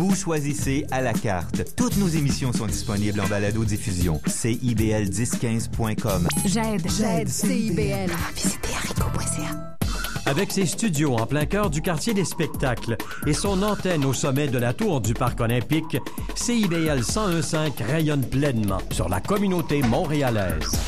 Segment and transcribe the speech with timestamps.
[0.00, 1.76] Vous choisissez à la carte.
[1.76, 4.18] Toutes nos émissions sont disponibles en balado-diffusion.
[4.26, 6.26] CIBL1015.com.
[6.46, 6.90] J'aide.
[6.90, 8.10] J'aide CIBL.
[8.34, 9.76] Visitez haricot.ca.
[10.24, 14.48] Avec ses studios en plein cœur du quartier des spectacles et son antenne au sommet
[14.48, 15.98] de la tour du Parc olympique,
[16.34, 17.54] CIBL 1015
[17.86, 20.80] rayonne pleinement sur la communauté montréalaise.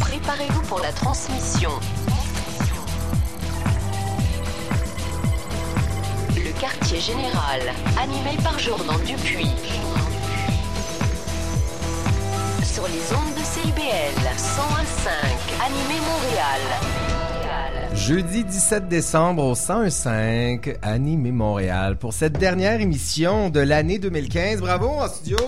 [0.00, 1.70] Préparez-vous pour la transmission.
[6.36, 7.60] Le quartier général,
[7.98, 9.54] animé par Jordan Dupuis.
[12.64, 15.08] Sur les ondes de CIBL 101.5,
[15.64, 17.03] animé Montréal.
[17.94, 24.60] Jeudi 17 décembre au 101.5, Animé Montréal, pour cette dernière émission de l'année 2015.
[24.60, 25.38] Bravo en studio!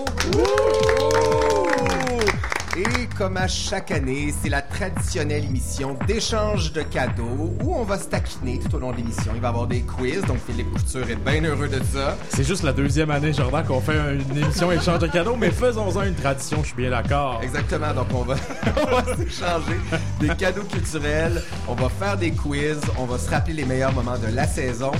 [2.77, 7.97] Et comme à chaque année, c'est la traditionnelle émission d'échange de cadeaux où on va
[7.97, 9.31] se taquiner tout au long de l'émission.
[9.33, 12.15] Il va y avoir des quiz, donc Philippe Couture est bien heureux de ça.
[12.29, 16.03] C'est juste la deuxième année, Jordan, qu'on fait une émission échange de cadeaux, mais faisons-en
[16.03, 17.39] une tradition, je suis bien d'accord.
[17.41, 18.35] Exactement, donc on va,
[18.83, 19.79] on va s'échanger
[20.19, 24.19] des cadeaux culturels, on va faire des quiz, on va se rappeler les meilleurs moments
[24.19, 24.91] de la saison.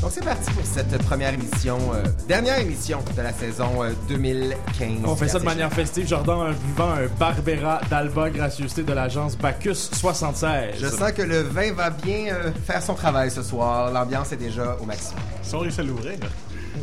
[0.00, 4.88] Donc c'est parti pour cette première émission, euh, dernière émission de la saison euh, 2015.
[5.04, 9.38] On fait ça de manière festive, Jordan, en buvant un Barbera d'Alba, gracieuseté de l'agence
[9.38, 10.74] Bacchus 76.
[10.78, 13.90] Je sens que le vin va bien euh, faire son travail ce soir.
[13.90, 15.22] L'ambiance est déjà au maximum.
[15.40, 16.18] Si on réussit à l'ouvrir.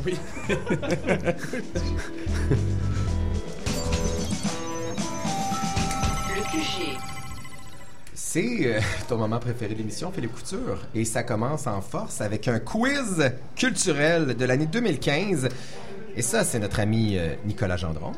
[0.04, 0.18] Oui.
[0.50, 0.54] Le
[6.52, 6.98] QG.
[8.16, 10.80] C'est euh, ton moment préféré de l'émission, Philippe Couture.
[10.96, 15.50] Et ça commence en force avec un quiz culturel de l'année 2015.
[16.16, 18.12] Et ça, c'est notre ami euh, Nicolas Gendron.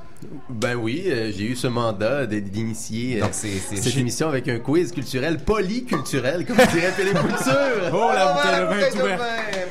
[0.50, 5.38] Ben oui, euh, j'ai eu ce mandat d'initier euh, cette émission avec un quiz culturel,
[5.40, 7.54] polyculturel, comme dirait Philippe Couture.
[7.94, 9.18] Oh, la bouteille de vin bouteille de vin,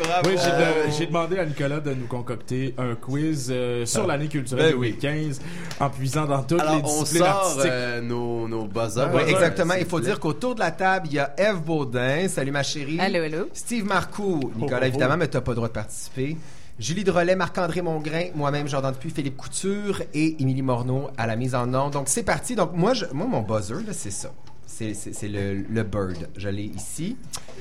[0.03, 0.29] bravo.
[0.31, 4.29] Oui, j'ai de- j'ai demandé à Nicolas de nous concocter un quiz euh, sur l'année
[4.29, 4.97] culturelle Ben oui.
[5.01, 5.41] 2015
[5.81, 7.67] en puisant dans toutes les Alors, on disciplines sort artistiques.
[7.71, 9.11] euh, nos, nos buzzers.
[9.13, 9.75] Oui, Ouais, exactement.
[9.75, 12.27] Il faut dire qu'autour de la table, il y a Eve Baudin.
[12.29, 12.99] Salut ma chérie.
[13.01, 13.49] Allô, allô.
[13.53, 14.41] Steve Marcoux.
[14.57, 15.19] Nicolas, Oh, oh, évidemment, oh.
[15.19, 16.37] mais t'as pas le droit de participer.
[16.79, 21.55] Julie Drolet, Marc-André Mongrain, moi-même, Jordan Dupuis, Philippe Couture et Émilie Morneau à la mise
[21.55, 21.93] en onde.
[21.93, 22.57] Donc, c'est parti.
[22.57, 24.33] Donc, moi, je, moi mon buzzer, là, c'est ça.
[24.67, 26.29] C'est, le, le bird.
[26.37, 27.17] Je l'ai ici.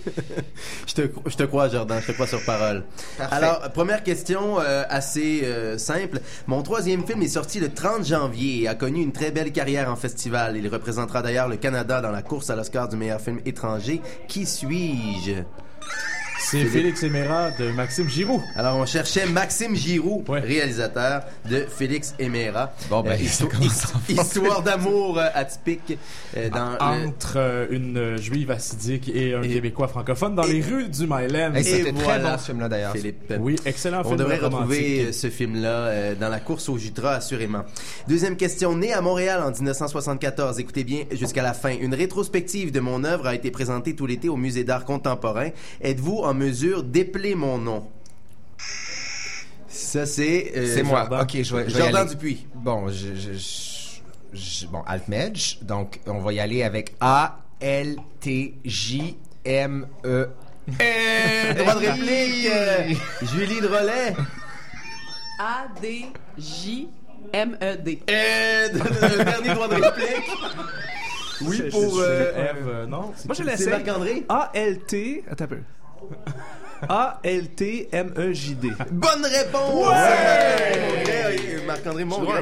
[0.88, 2.84] Je te, je te crois, Jordan, je te crois sur parole.
[3.18, 3.36] Parfait.
[3.36, 6.20] Alors, première question euh, assez euh, simple.
[6.48, 9.90] Mon troisième film est sorti le 30 janvier et a connu une très belle carrière
[9.90, 10.58] en festival.
[10.58, 14.02] Il représentera d'ailleurs le Canada dans la course à l'Oscar du meilleur film étranger.
[14.28, 15.44] Qui suis-je?
[16.46, 18.44] C'est Félix Emera de Maxime Giroux.
[18.56, 20.40] Alors, on cherchait Maxime Giroux, Ouais.
[20.42, 22.74] réalisateur de Félix Emera.
[22.90, 25.98] Bon, ben, ça histo- histoire d'amour euh, atypique
[26.38, 27.08] euh, dans le...
[27.08, 30.90] Entre euh, une euh, juive assidique et un Et- Québécois francophone dans et- les rues
[30.90, 31.56] du Myland.
[31.56, 32.94] Hey, c'était Et très voilà, bon ce film-là, d'ailleurs.
[32.94, 33.34] Philippe.
[33.40, 34.58] Oui, excellent On film devrait romantique.
[34.60, 37.64] retrouver euh, ce film-là euh, dans la course au Jutra, assurément.
[38.08, 38.76] Deuxième question.
[38.76, 41.72] Né à Montréal en 1974, écoutez bien jusqu'à la fin.
[41.80, 45.50] Une rétrospective de mon œuvre a été présentée tout l'été au Musée d'art contemporain.
[45.82, 47.88] Êtes-vous en mesure d'épeler mon nom?
[49.68, 50.52] Ça, c'est...
[50.56, 51.00] euh, C'est moi.
[51.02, 51.22] Jordan.
[51.22, 52.10] OK, je vais, je vais y Jordan aller.
[52.10, 52.48] Dupuis.
[52.56, 54.02] Bon, je, je, je-
[54.34, 55.58] je- bon, Altmedge.
[55.62, 57.96] Donc, on va y aller avec A-L-T-J-M-E.
[60.06, 62.48] Euh, droit de réplique.
[62.52, 62.94] euh,
[63.34, 64.16] Julie Drolet.
[66.74, 68.00] A-D-J-M-E-D.
[68.10, 70.32] Euh, le dernier droit de réplique.
[71.42, 71.96] Oui, C'est- pour...
[71.98, 73.02] c'est- euh, c'est Ève, euh, non?
[73.02, 73.70] Moi, je c'est l'essaie.
[73.72, 74.24] Marc-André?
[74.30, 75.24] A-L-T.
[75.30, 75.60] Attends un peu.
[76.90, 78.72] A-L-T-M-E-J-D.
[78.92, 79.88] Bonne réponse!
[79.88, 81.53] Ouais!
[81.64, 82.42] Marc-André Mongrain.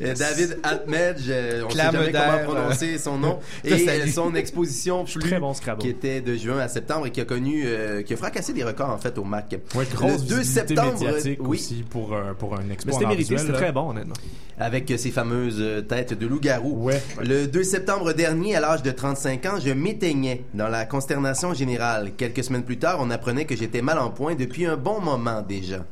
[0.00, 3.38] Euh, David Altmedge, euh, on sait Clame jamais comment prononcer son nom.
[3.64, 5.80] et euh, son exposition plus Très bon Scrabble.
[5.80, 8.64] qui était de juin à septembre et qui a connu, euh, qui a fracassé des
[8.64, 9.56] records en fait au MAC.
[9.74, 13.06] Ouais, grosse le 2 visibilité septembre, médiatique oui, aussi pour, euh, pour un expo c'était
[13.06, 14.14] mérité, c'était très bon, honnêtement.
[14.58, 16.84] avec ses fameuses euh, têtes de loup-garou.
[16.84, 17.02] Ouais.
[17.20, 22.12] Le 2 septembre dernier, à l'âge de 35 ans, je m'éteignais dans la consternation générale.
[22.16, 25.42] Quelques semaines plus tard, on apprenait que j'étais mal en point depuis un bon moment
[25.42, 25.84] déjà.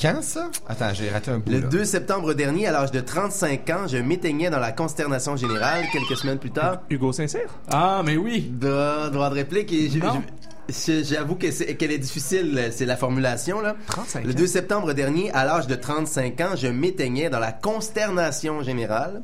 [0.00, 0.48] Quand ça?
[0.68, 1.50] Attends, j'ai raté un bout.
[1.50, 1.66] Le là.
[1.66, 5.84] 2 septembre dernier, à l'âge de 35 ans, je m'éteignais dans la consternation générale.
[5.92, 7.48] Quelques semaines plus tard, Hugo Sincère?
[7.70, 8.48] Ah, mais oui!
[8.52, 9.72] droit, droit de réplique.
[9.72, 10.22] Et j'ai- Non.
[10.68, 13.74] j'ai- j'avoue que c'est- qu'elle est difficile, c'est la formulation là.
[13.88, 14.34] 35 Le ans.
[14.36, 19.22] 2 septembre dernier, à l'âge de 35 ans, je m'éteignais dans la consternation générale.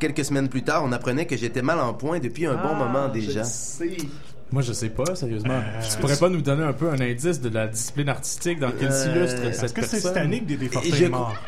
[0.00, 2.74] Quelques semaines plus tard, on apprenait que j'étais mal en point depuis un bon Ah,
[2.74, 3.40] moment je déjà.
[3.40, 3.96] le sais.
[4.52, 5.54] Moi, je sais pas, sérieusement.
[5.54, 8.70] Euh, tu pourrais pas nous donner un peu un indice de la discipline artistique dans
[8.70, 9.98] quel Euh, s'illustre cette Est-ce que c'est?
[10.00, 10.56] Titanic des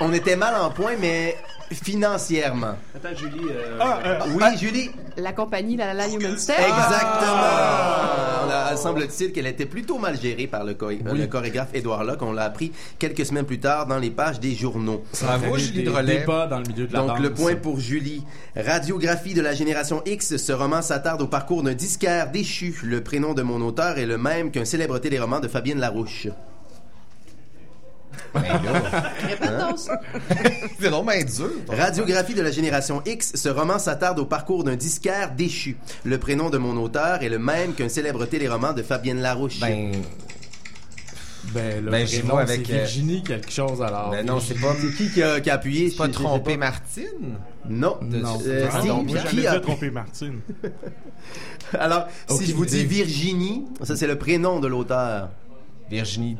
[0.00, 1.36] on était mal en point, mais
[1.70, 2.74] financièrement.
[2.96, 3.46] Attends, Julie.
[3.50, 4.90] euh, Ah, euh, oui, Julie.
[5.16, 6.56] La compagnie La La La Human Step.
[6.58, 7.42] Exactement.
[8.46, 12.22] On a- semble-t-il qu'elle était plutôt mal gérée par le, choré- le chorégraphe Édouard Locke.
[12.22, 15.02] On l'a appris quelques semaines plus tard dans les pages des journaux.
[15.22, 16.24] Bravo, Julie des Drolet.
[16.26, 17.20] dans le milieu de la Donc danse.
[17.20, 18.24] le point pour Julie.
[18.56, 22.74] Radiographie de la génération X, ce roman s'attarde au parcours d'un disquaire déchu.
[22.88, 26.28] Le prénom de mon auteur est le même qu'un célèbre téléroman de Fabienne Larouche.
[31.26, 31.50] Dur.
[31.66, 35.76] ton- Radiographie de la génération X, ce roman s'attarde au parcours d'un disquaire déchu.
[36.04, 39.60] Le prénom de mon auteur est le même qu'un célèbre téléroman de Fabienne Larouche.
[39.60, 39.92] Ben,
[41.54, 41.94] Ben, le Ben,
[42.38, 44.10] avec, c'est euh, Virginie quelque chose, alors.
[44.10, 45.90] ben non, c'est pas, C'est qui qui a, qui a appuyé?
[45.90, 46.66] pas je sais trompé pas.
[46.66, 47.38] Martine?
[47.68, 47.96] Non.
[48.02, 48.38] Non.
[48.46, 50.40] Euh, Ah si, non, moi, qui a- trompé Martine.
[51.78, 52.84] Alors, si je vous dis.
[52.84, 55.30] Virginie, ça c'est le prénom de l'auteur.
[55.90, 56.36] Virginie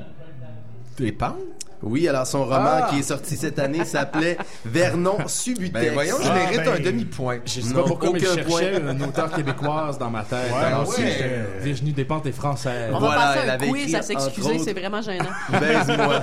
[0.98, 1.36] Despentes?
[1.82, 2.86] Oui, alors son roman Ah!
[2.90, 5.72] qui est sorti cette année s'appelait Vernon Subutex.
[5.72, 7.38] Ben voyons, je Ah, mérite ben, un demi-point.
[7.44, 8.90] Je sais Non, pas pourquoi, mais je aucun cherchais point.
[8.92, 10.50] une auteure québécoise dans ma tête.
[10.52, 12.90] Ouais, Alors, j'étais- Virginie Despentes est française.
[12.92, 15.24] On Voilà, va elle passer un avait quiz à s'excuser, c'est vraiment gênant.
[15.60, 16.20] Baise-moi.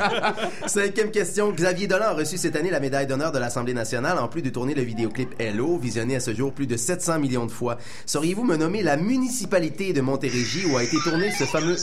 [0.68, 1.52] Cinquième question.
[1.52, 4.50] Xavier Dolan a reçu cette année la médaille d'honneur de l'Assemblée nationale en plus de
[4.50, 7.78] tourner le vidéoclip Hello, visionné à ce jour plus de 700 millions de fois.
[8.06, 11.76] Sauriez-vous me nommer la municipalité de Montérégie où a été tourné ce fameux...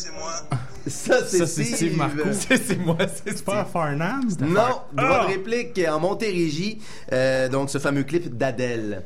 [0.87, 2.31] Ça, c'est Steve Marcoux.
[2.32, 4.29] C'est c'est moi, c'est pas Farnham?
[4.40, 5.26] Non, droit Ah!
[5.26, 6.81] de réplique en Montérégie.
[7.12, 9.02] Euh, donc, ce fameux clip d'Adèle.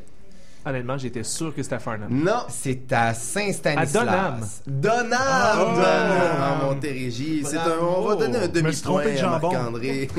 [0.67, 2.09] Honnêtement, j'étais sûr que c'était Farnham.
[2.11, 3.97] Non, C'est à Saint-Stanislas.
[3.97, 4.41] À Donham.
[4.67, 6.59] Donald Ah!
[6.61, 7.43] en Montérégie.
[7.45, 9.31] C'est un, on va donner un Je me suis demi-point de à.
[9.39, 10.09] Marc-André.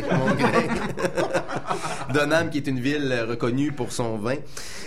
[2.14, 4.36] Donham, qui est une ville reconnue pour son vin.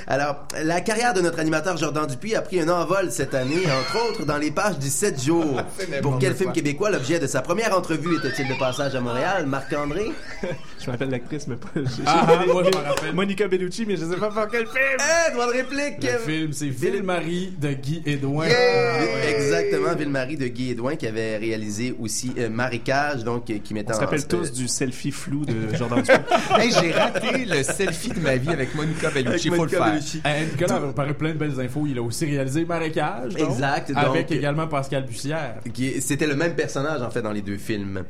[0.07, 4.09] Alors, la carrière de notre animateur Jordan Dupuis a pris un envol cette année, entre
[4.11, 5.61] autres dans les pages du 7 jours.
[6.03, 6.39] Pour quel quoi.
[6.39, 9.47] film québécois l'objet de sa première entrevue était-il de passage à Montréal?
[9.47, 10.11] Marc-André?
[10.81, 11.69] Je m'appelle l'actrice, mais pas.
[12.07, 13.15] Ah, ah, moi, je me rappelle.
[13.15, 14.99] Monica Bellucci, mais je sais pas pour quel film.
[14.99, 16.02] Eh, réplique!
[16.02, 18.47] Le film, c'est Ville-Marie de Guy Edouin.
[18.49, 19.31] Yeah!
[19.31, 23.93] Exactement, Ville-Marie de Guy Edouin qui avait réalisé aussi euh, Marécage, donc euh, qui mettait
[23.93, 26.56] On se en- rappelle euh, tous du selfie flou de Jordan Dupuis.
[26.58, 29.49] Hey, j'ai raté le selfie de ma vie avec Monica Bellucci.
[29.49, 29.82] avec Faut le faire.
[30.26, 31.85] Euh, Nicolas avait préparé plein de belles infos.
[31.88, 33.35] Il a aussi réalisé Marécage.
[33.35, 35.56] donc, Exact, donc- Avec également Pascal Bussière.
[36.00, 38.05] C'était le même personnage en fait dans les deux films.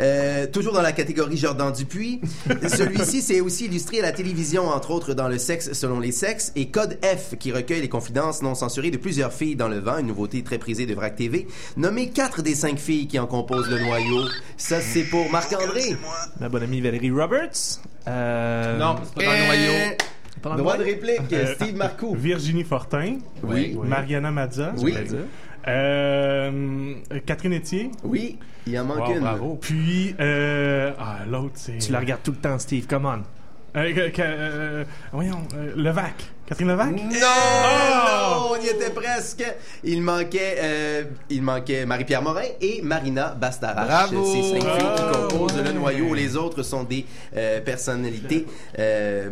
[0.00, 2.20] Euh, toujours dans la catégorie Jordan Dupuis,
[2.68, 6.52] celui-ci s'est aussi illustré à la télévision, entre autres dans Le Sexe selon les sexes
[6.56, 9.98] et Code F, qui recueille les confidences non censurées de plusieurs filles dans le vent,
[9.98, 11.46] une nouveauté très prisée de Vrac TV.
[11.76, 14.22] Nommez quatre des cinq filles qui en composent le noyau.
[14.56, 15.96] Ça c'est pour Marc-André.
[16.40, 17.80] Ma bonne amie Valérie Roberts.
[18.08, 19.72] Euh, Non, c'est pas dans le noyau.
[20.42, 20.94] pas dans le Droit de noyau?
[20.96, 22.14] réplique, Euh, Steve Marcoux.
[22.16, 23.18] Virginie Fortin.
[23.42, 23.76] Oui.
[23.84, 24.72] Mariana Mazza.
[24.78, 24.94] Oui.
[25.68, 26.94] Euh,
[27.26, 27.90] Catherine Etier.
[28.02, 29.20] Oui, il en manque Wow, une.
[29.20, 29.58] bravo.
[29.60, 31.78] Puis, euh, ah, l'autre, c'est.
[31.78, 33.22] Tu la regardes tout le temps, Steve, come on.
[33.78, 36.14] Euh, euh, voyons, euh, Levac.
[36.52, 36.90] Catherine Levac?
[36.90, 38.50] Non, Oh!
[38.50, 39.42] non, on y était presque.
[39.84, 43.86] Il manquait, euh, il manquait Marie-Pierre Morin et Marina Bastarache.
[44.10, 44.24] Bravo!
[44.26, 46.12] Ces cinq filles qui Ah, composent le noyau.
[46.12, 48.46] Les autres sont des euh, personnalités.
[48.78, 49.30] euh,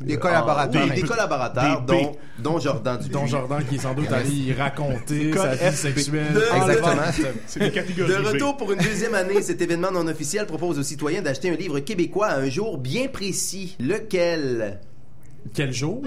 [0.00, 0.82] Des collaborateurs.
[0.90, 3.12] oui, des collaborateurs, Des dont, dont Jordan Dupuis.
[3.12, 6.32] Dont Jordan qui est sans doute allé y raconter sa vie sexuelle.
[6.34, 6.88] De- Exactement.
[6.96, 7.14] vente.
[7.46, 8.10] C'est des catégories.
[8.10, 11.54] De retour pour une deuxième année, cet événement non officiel propose aux citoyens d'acheter un
[11.54, 13.76] livre québécois à un jour bien précis.
[13.78, 14.80] Lequel?
[15.54, 16.02] Quel jour?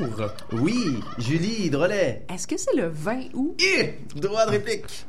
[0.53, 2.23] Oui, Julie Drolet.
[2.33, 3.61] Est-ce que c'est le 20 août?
[3.61, 5.05] Et droit de réplique.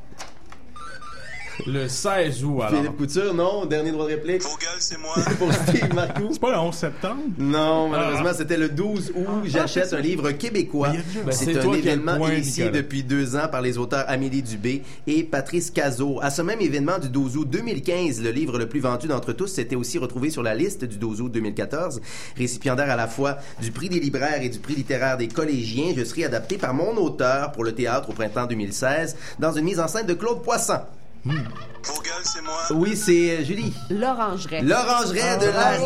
[1.66, 2.80] Le 16 août, alors.
[2.80, 3.64] Philippe Couture, non.
[3.66, 4.42] Dernier droit de réplique.
[4.78, 5.14] c'est moi.
[5.38, 6.28] pour Steve Marcoux.
[6.32, 7.22] C'est pas le 11 septembre?
[7.38, 9.24] Non, malheureusement, c'était le 12 août.
[9.44, 10.92] J'achète un livre québécois.
[11.24, 12.82] Ben, c'est un événement point, initié Nicolas.
[12.82, 16.18] depuis deux ans par les auteurs Amélie Dubé et Patrice Cazot.
[16.20, 19.46] À ce même événement du 12 août 2015, le livre le plus vendu d'entre tous
[19.48, 22.00] s'était aussi retrouvé sur la liste du 12 août 2014.
[22.36, 26.04] Récipiendaire à la fois du prix des libraires et du prix littéraire des collégiens, je
[26.04, 29.88] serai adapté par mon auteur pour le théâtre au printemps 2016 dans une mise en
[29.88, 30.80] scène de Claude Poisson.
[32.74, 33.72] Oui, c'est euh, Julie.
[33.90, 34.60] L'Orangerie.
[34.62, 35.78] L'Orangerie de Larry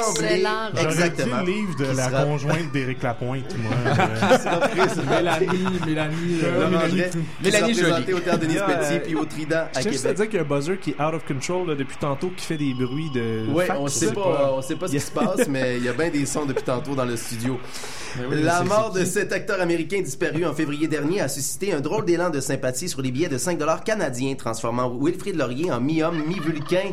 [0.00, 0.26] Tremblay.
[0.34, 0.50] Excellent.
[0.74, 1.36] J'aurais dit Exactement.
[1.40, 3.72] le livre de Qui la sera- conjointe d'Éric Lapointe, moi.
[5.16, 5.46] Mélanie,
[5.86, 7.02] Mélanie, euh, Mélanie
[7.42, 8.12] Mélanie Joly.
[8.14, 10.14] au Théâtre Denis Yeah, Pelletier euh, puis au Trident à Je Québec.
[10.16, 12.44] dire qu'il y a un buzzer qui est out of control là, depuis tantôt qui
[12.44, 13.46] fait des bruits de.
[13.52, 13.78] Ouais, fax.
[13.80, 16.10] on sait pas, on sait pas ce qui se passe, mais il y a bien
[16.10, 17.58] des sons depuis tantôt dans le studio.
[18.18, 21.72] oui, La c'est- mort c'est de cet acteur américain disparu en février dernier a suscité
[21.72, 24.34] un drôle d'élan de sympathie sur les billets de 5 dollars canadiens,
[24.76, 26.92] transformant Wilfrid Laurier en mi-homme, mi-vulcain.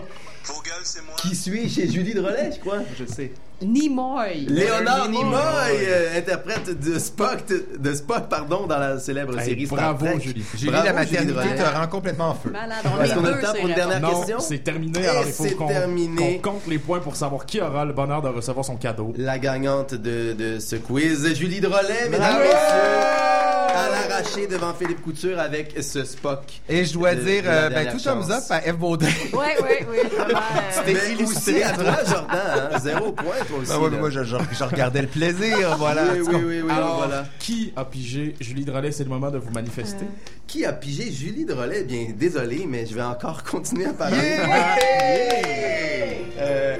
[1.21, 2.79] Qui suit chez Julie Drolet, je crois.
[2.99, 3.31] Je sais.
[3.61, 4.45] Nimoy.
[4.49, 5.37] Léonard Nimoy,
[5.87, 7.45] euh, interprète de Spock,
[7.79, 10.19] de Spock, pardon, dans la célèbre Hey, série Star bravo, Trek.
[10.19, 10.43] Julie.
[10.57, 11.55] Julie, Bravo, la maternité Drolet.
[11.55, 12.49] te rend complètement en feu.
[12.49, 12.77] Malade.
[12.83, 14.39] On Est-ce est qu'on a le temps c'est pour une dernière Non, question?
[14.41, 14.99] c'est terminé.
[15.01, 18.27] Et Alors, il faut qu'on compte les points pour savoir qui aura le bonheur de
[18.27, 19.13] recevoir son cadeau.
[19.15, 22.39] La gagnante de, de ce quiz, Julie Drolet, mesdames, Bravo!
[22.43, 26.43] messieurs, à l'arraché devant Philippe Couture avec ce Spock.
[26.69, 28.73] Et je dois De- dire, de euh, ben, tout thumbs up à F.
[28.77, 29.07] Baudin.
[29.33, 30.07] Ouais, ouais, ouais.
[30.09, 30.39] Vraiment.
[30.39, 32.27] euh, C'était Mais illustré à toi, Jordan,
[32.73, 32.79] hein?
[32.79, 33.71] zéro point, toi aussi.
[33.71, 36.03] Ben ouais, moi, je, je- je regardais le plaisir, voilà.
[36.13, 37.25] oui, oui, oui, oui, Alors, voilà.
[37.39, 38.91] qui a pigé Julie Drolet?
[38.91, 40.05] C'est le moment de vous manifester.
[40.47, 41.83] Qui a pigé Julie Drolet?
[41.83, 44.17] Bien, désolé, mais je vais encore continuer à parler.
[44.17, 44.47] Yeah!
[44.47, 46.17] Yeah!
[46.39, 46.77] Euh,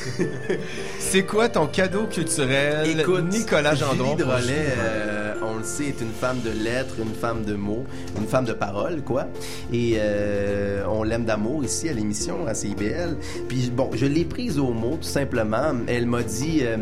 [0.98, 4.12] C'est quoi ton cadeau culturel, Écoute, Nicolas Gendron?
[4.12, 7.84] Julie Drolet, euh, on le sait, est une femme de lettres, une femme de mots,
[8.18, 9.26] une femme de parole, quoi.
[9.72, 13.16] Et euh, on l'aime d'amour ici à l'émission, à CIBL.
[13.48, 15.72] Puis bon, je l'ai prise au mot, tout simplement.
[15.86, 16.76] Elle m'a dit euh,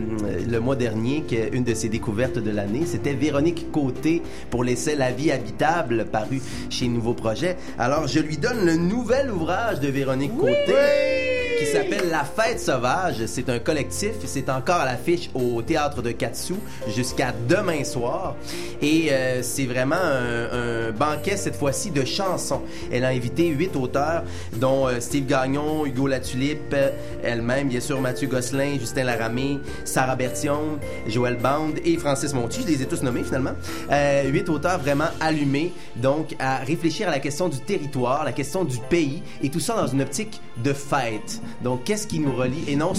[0.48, 5.10] le mois dernier qu'une de ses découvertes de l'année, c'était Véronique Côté pour l'essai La
[5.10, 7.56] vie habitable, paru chez Nouveau Projet.
[7.78, 13.26] Alors, je lui donne le nouvel ouvrage de Véronique Côté qui s'appelle La Fête Sauvage.
[13.26, 14.12] C'est un collectif.
[14.24, 16.54] C'est encore à l'affiche au théâtre de Katsu
[16.88, 18.34] jusqu'à demain soir.
[18.80, 22.62] Et euh, c'est vraiment un, un banquet cette fois-ci de chansons.
[22.90, 24.22] Elle a invité huit auteurs,
[24.56, 30.16] dont euh, Steve Gagnon, Hugo Latulippe, euh, elle-même, bien sûr, Mathieu Gosselin, Justin Laramé, Sarah
[30.16, 32.62] Berthiaume, Joël Band et Francis Monti.
[32.62, 33.52] Je les ai tous nommés finalement.
[33.92, 38.64] Euh, huit auteurs vraiment allumés, donc à réfléchir à la question du territoire, la question
[38.64, 41.42] du pays, et tout ça dans une optique de fête.
[41.62, 42.64] Donc, qu'est-ce qui nous relie?
[42.68, 42.92] Et non,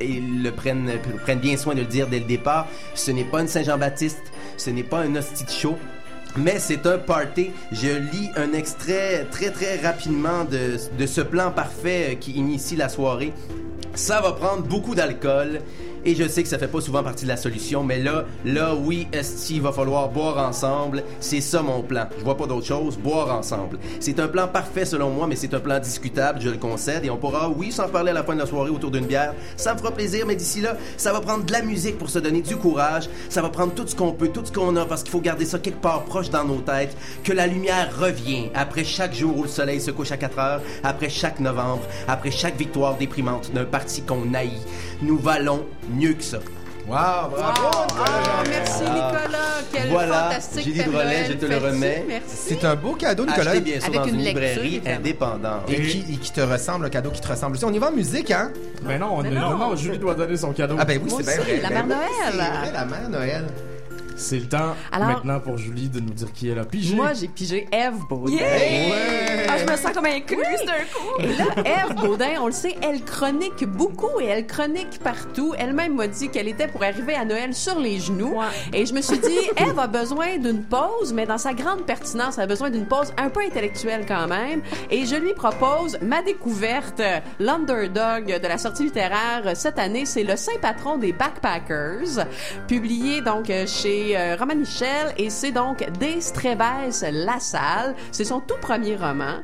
[0.00, 0.90] ils le prennent,
[1.22, 4.22] prennent bien soin de le dire dès le départ, ce n'est pas une Saint-Jean-Baptiste,
[4.56, 5.76] ce n'est pas un hostie show,
[6.36, 7.50] mais c'est un party.
[7.72, 12.88] Je lis un extrait très très rapidement de, de ce plan parfait qui initie la
[12.88, 13.32] soirée.
[13.94, 15.60] Ça va prendre beaucoup d'alcool.
[16.06, 18.74] Et je sais que ça fait pas souvent partie de la solution, mais là, là,
[18.74, 21.02] oui, esti, il va falloir boire ensemble.
[21.20, 22.06] C'est ça mon plan.
[22.18, 22.98] Je vois pas d'autre chose.
[22.98, 23.78] Boire ensemble.
[24.00, 27.04] C'est un plan parfait selon moi, mais c'est un plan discutable, je le concède.
[27.04, 29.34] Et on pourra, oui, s'en reparler à la fin de la soirée autour d'une bière.
[29.56, 32.18] Ça me fera plaisir, mais d'ici là, ça va prendre de la musique pour se
[32.18, 33.08] donner du courage.
[33.28, 35.46] Ça va prendre tout ce qu'on peut, tout ce qu'on a, parce qu'il faut garder
[35.46, 36.96] ça quelque part proche dans nos têtes.
[37.22, 40.60] Que la lumière revient après chaque jour où le soleil se couche à 4 heures,
[40.82, 44.60] après chaque novembre, après chaque victoire déprimante d'un parti qu'on haït.
[45.02, 46.38] Nous valons mieux que ça.
[46.86, 47.86] Wow, bravo!
[48.04, 49.62] Ah, merci Nicolas.
[49.72, 52.04] Quel Voilà, fantastique Julie Drolet, Noël je te le remets.
[52.26, 53.52] C'est un beau cadeau, Nicolas.
[53.52, 54.96] Acheté bien sûr Avec dans une une lecture, librairie évidemment.
[54.98, 55.62] indépendante.
[55.70, 57.64] Et qui, et qui te ressemble, un cadeau qui te ressemble aussi.
[57.64, 58.50] On y va en musique, hein?
[58.82, 59.56] Mais non, on Mais est- non.
[59.56, 60.76] non, Julie doit donner son cadeau.
[60.78, 61.60] Ah ben oui, c'est bien aussi, vrai.
[61.62, 62.08] la Ben mère Noël.
[62.30, 63.44] C'est vrai, la mère Noël.
[64.16, 66.94] C'est le temps Alors- maintenant pour Julie de nous dire qui elle a pigé.
[66.94, 68.32] Moi, j'ai pigé Eve Baudin.
[68.34, 69.46] Yeah!
[69.48, 71.20] Ah, je me sens comme incluse d'un coup.
[71.20, 71.44] Et là,
[71.88, 75.54] Eve Baudin, on le sait, elle chronique beaucoup et elle chronique partout.
[75.58, 78.36] Elle-même m'a dit qu'elle était pour arriver à Noël sur les genoux.
[78.72, 82.38] Et je me suis dit, Eve a besoin d'une pause, mais dans sa grande pertinence,
[82.38, 84.62] elle a besoin d'une pause un peu intellectuelle quand même.
[84.90, 87.02] Et je lui propose ma découverte,
[87.40, 90.04] l'underdog de la sortie littéraire cette année.
[90.06, 92.26] C'est le saint patron des backpackers,
[92.68, 93.66] publié donc euh,
[94.12, 95.14] euh, Roman Michel.
[95.16, 97.94] Et c'est donc D'Estrébès Lassalle.
[98.12, 99.36] C'est son tout premier roman.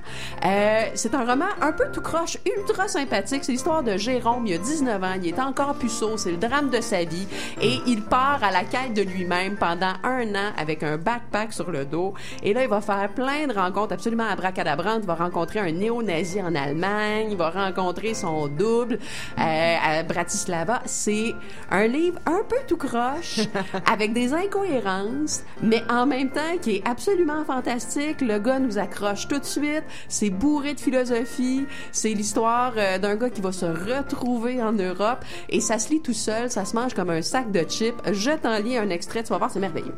[0.45, 3.45] Euh, c'est un roman un peu tout croche, ultra sympathique.
[3.45, 6.71] C'est l'histoire de Jérôme, il a 19 ans, il est encore puceau, c'est le drame
[6.71, 7.27] de sa vie.
[7.61, 11.71] Et il part à la quête de lui-même pendant un an avec un backpack sur
[11.71, 12.15] le dos.
[12.43, 15.01] Et là, il va faire plein de rencontres absolument abracadabrantes.
[15.03, 18.99] Il va rencontrer un néo-nazi en Allemagne, il va rencontrer son double
[19.39, 20.83] euh, à Bratislava.
[20.85, 21.35] C'est
[21.71, 23.41] un livre un peu tout croche,
[23.91, 28.21] avec des incohérences, mais en même temps qui est absolument fantastique.
[28.21, 29.85] Le gars nous accroche tout de suite.
[30.09, 31.67] C'est bourré de philosophie.
[31.93, 36.03] C'est l'histoire euh, d'un gars qui va se retrouver en Europe et ça se lit
[36.03, 36.51] tout seul.
[36.51, 37.97] Ça se mange comme un sac de chips.
[38.13, 39.23] Je t'en lis un extrait.
[39.23, 39.95] Tu vas voir, c'est merveilleux.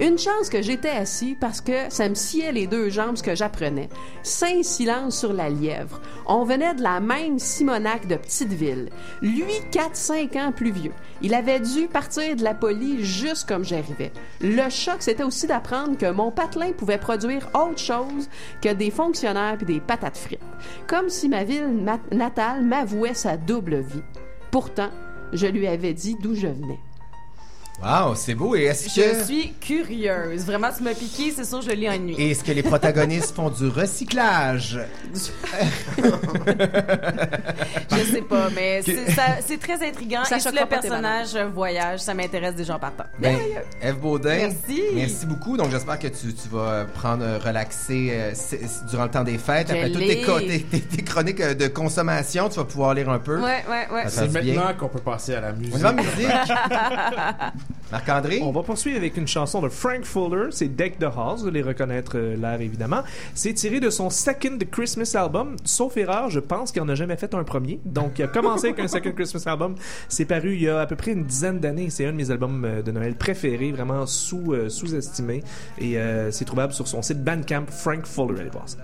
[0.00, 3.36] Une chance que j'étais assis parce que ça me sciait les deux jambes ce que
[3.36, 3.88] j'apprenais.
[4.24, 6.00] Saint silence sur la lièvre.
[6.26, 8.88] On venait de la même Simonac de petite ville.
[9.22, 10.92] Lui, 4-5 ans plus vieux.
[11.22, 14.12] Il avait dû partir de la police juste comme j'arrivais.
[14.40, 18.28] Le choc, c'était aussi d'apprendre que mon patelin pouvait produire autre chose
[18.60, 20.40] que des fonctionnaires puis des patates frites.
[20.88, 24.02] Comme si ma ville natale m'avouait sa double vie.
[24.50, 24.90] Pourtant,
[25.32, 26.80] je lui avais dit d'où je venais.
[27.82, 28.54] Wow, c'est beau.
[28.56, 29.24] Et est-ce Je que...
[29.24, 30.46] suis curieuse.
[30.46, 32.14] Vraiment, tu m'as piqué, c'est sûr, je lis en nuit.
[32.16, 34.78] Et est-ce que les protagonistes font du recyclage?
[35.12, 35.18] Je
[38.12, 40.24] sais pas, mais c'est ça- c'est très intriguant.
[40.24, 43.04] Ça et si le personnage voyage, ça m'intéresse déjà en partant.
[43.18, 43.36] Ben,
[43.82, 44.82] Eve Baudin, Merci.
[44.94, 45.56] merci beaucoup.
[45.56, 49.36] Donc, j'espère que tu, tu vas prendre, euh, relaxer euh, c- durant le temps des
[49.38, 49.68] fêtes.
[49.68, 52.94] Je Après toutes tes, co- tes- tes- tes chroniques euh, de consommation, tu vas pouvoir
[52.94, 53.36] lire un peu.
[53.40, 54.08] Ouais, ouais, ouais.
[54.08, 54.54] Ça C'est bien.
[54.54, 55.74] maintenant qu'on peut passer à la musique.
[55.74, 56.08] On va musique.
[57.92, 58.40] Marc-André?
[58.42, 61.62] On va poursuivre avec une chanson de Frank Fuller, c'est Deck the Halls, vous allez
[61.62, 63.02] reconnaître euh, l'air évidemment.
[63.34, 67.16] C'est tiré de son Second Christmas Album, sauf erreur, je pense qu'il n'en a jamais
[67.16, 67.78] fait un premier.
[67.84, 69.74] Donc il a commencé avec un Second Christmas Album,
[70.08, 72.30] c'est paru il y a à peu près une dizaine d'années, c'est un de mes
[72.30, 75.44] albums euh, de Noël préférés, vraiment sous, euh, sous-estimé,
[75.78, 78.78] et euh, c'est trouvable sur son site Bandcamp, Frank Fuller, allez voir ça.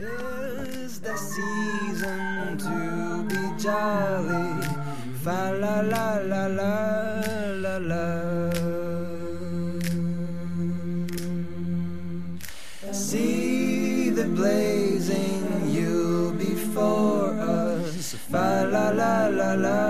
[0.00, 4.60] Is the season to be jolly?
[5.22, 7.09] Fa la la la la
[7.78, 8.52] la la.
[12.92, 18.14] See the blazing Yule before us.
[18.30, 19.84] Fa la la la la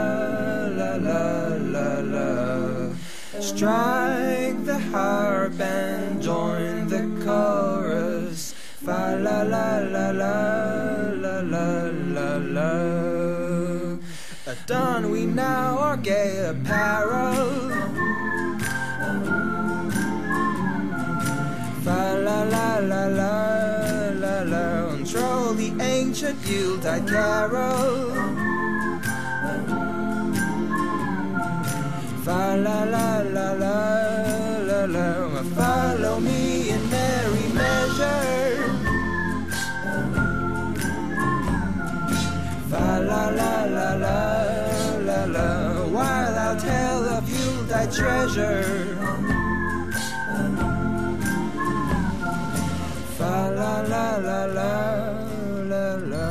[0.78, 2.92] la la la la.
[3.40, 8.52] Strike the harp and join the chorus.
[8.84, 10.40] Fa la la la la
[11.24, 13.19] la la la la.
[14.70, 17.34] Dawn we now our gay apparel.
[21.84, 23.34] Fa la la la la
[24.22, 24.64] la la.
[24.92, 28.14] Untroll the ancient Yuletide carol.
[32.24, 33.76] Fa la la la la
[34.68, 35.42] la la.
[35.56, 36.39] Follow me
[47.86, 48.96] treasure.
[53.18, 54.72] Fa la la la la
[55.68, 56.30] la la.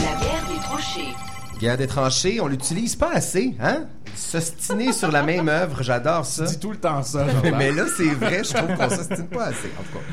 [0.00, 1.14] La guerre des tranchées.
[1.60, 3.84] Guerre des tranchées, on l'utilise pas assez, hein?
[4.14, 6.44] S'ostiner sur la même œuvre, j'adore ça.
[6.44, 7.26] Dis tout le temps ça.
[7.58, 10.04] Mais là, c'est vrai, je trouve qu'on s'ostine pas assez, en tout cas.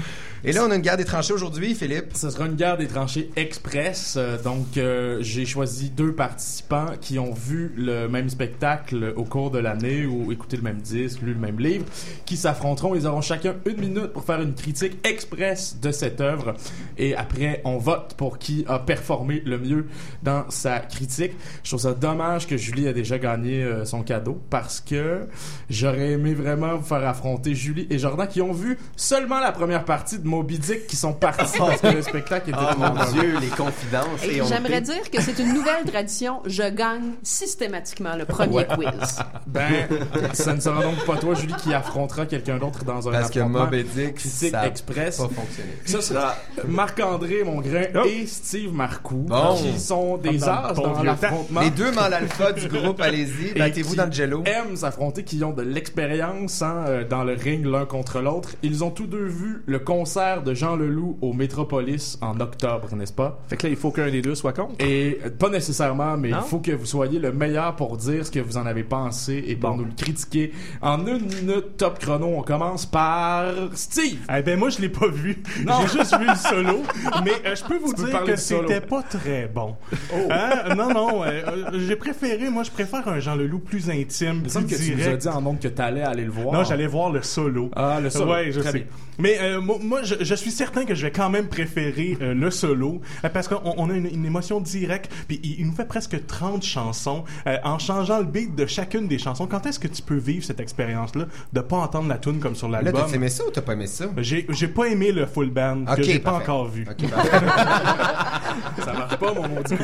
[0.46, 2.12] Et là, on a une guerre des tranchées aujourd'hui, Philippe.
[2.13, 4.15] Ce sera une guerre des tranchées express.
[4.17, 9.51] Euh, donc, euh, j'ai choisi deux participants qui ont vu le même spectacle au cours
[9.51, 11.84] de l'année ou écouté le même disque, lu le même livre,
[12.25, 12.96] qui s'affronteront.
[12.96, 16.53] Ils auront chacun une minute pour faire une critique express de cette œuvre.
[16.98, 19.88] Et après, on vote pour qui a performé le mieux
[20.24, 21.33] dans sa critique.
[21.64, 25.27] Je trouve ça dommage que Julie a déjà gagné euh, son cadeau parce que
[25.70, 29.83] j'aurais aimé vraiment vous faire affronter Julie et Jordan qui ont vu seulement la première
[29.83, 33.11] partie de Moby Dick qui sont partis parce que le spectacle était Oh trop mon.
[33.11, 34.24] Dieu, les confidences.
[34.24, 34.42] Et et.
[34.48, 36.42] J'aimerais dire que c'est une nouvelle tradition.
[36.46, 38.68] Je gagne systématiquement le premier Ouais.
[38.68, 39.20] quiz.
[39.48, 39.87] Ben,
[40.33, 43.39] ça ne sera donc pas toi, Julie, qui affrontera quelqu'un d'autre dans un Parce que
[43.39, 45.18] Moby Dick, critique ça a express.
[45.18, 45.70] pas fonctionné.
[45.85, 46.35] Ça sera
[46.68, 48.05] Marc-André Mongrain Oh.
[48.07, 49.55] et Steve Marcoux, Bon.
[49.55, 51.61] qui sont des Dans bon dans vieux l'affrontement.
[51.61, 54.44] Les deux mâles alpha du groupe, allez-y, battez-vous dans le jello.
[54.46, 58.50] aiment s'affronter, qui ont de l'expérience hein, euh, dans le ring l'un contre l'autre.
[58.63, 63.14] Ils ont tous deux vu le concert de Jean Leloup au Métropolis en octobre, n'est-ce
[63.14, 63.40] pas?
[63.48, 64.75] Fait que là, il faut qu'un des deux soit contre.
[64.79, 66.38] Et euh, pas nécessairement, mais Non?
[66.44, 69.44] il faut que vous soyez le meilleur pour dire ce que vous en avez pensé
[69.48, 69.77] et pour Bon.
[69.77, 70.51] nous le critiquer.
[70.82, 74.20] En une minute top chrono, on commence par Steve.
[74.36, 75.42] Eh ben moi je l'ai pas vu.
[75.58, 76.79] J'ai juste vu le solo,
[77.24, 79.75] mais euh, je peux vous Tu peux dire parler que c'était pas très bon.
[80.14, 80.18] Oh.
[80.32, 80.75] Hein?
[80.75, 81.42] Non non, euh,
[81.74, 85.03] j'ai préféré moi je préfère un Jean Leloup plus intime, plus que tu nous as
[85.03, 85.22] direct.
[85.22, 86.53] dit en nombre que t'allais aller le voir.
[86.53, 87.70] Non, j'allais voir le solo.
[87.75, 88.32] Ah, le solo.
[88.32, 88.77] Ouais, je Très sais.
[88.79, 88.88] bien.
[89.20, 92.34] Mais euh, moi, moi, je, je suis certain que je vais quand même préférer euh,
[92.34, 95.12] le solo euh, parce qu'on on a une, une émotion directe.
[95.27, 99.08] Puis il, il nous fait presque 30 chansons euh, en changeant le beat de chacune
[99.08, 99.46] des chansons.
[99.48, 102.70] Quand est-ce que tu peux vivre cette expérience-là de pas entendre la tune comme sur
[102.70, 103.03] Là, l'album?
[103.08, 104.05] t'as aimé ça ou t'as pas aimé ça?
[104.18, 106.86] J'ai j'ai pas aimé le full band Ok, que j'ai pas encore vu.
[106.90, 107.29] Ok, parfait.
[108.84, 109.75] Ça marche pas, mon maudit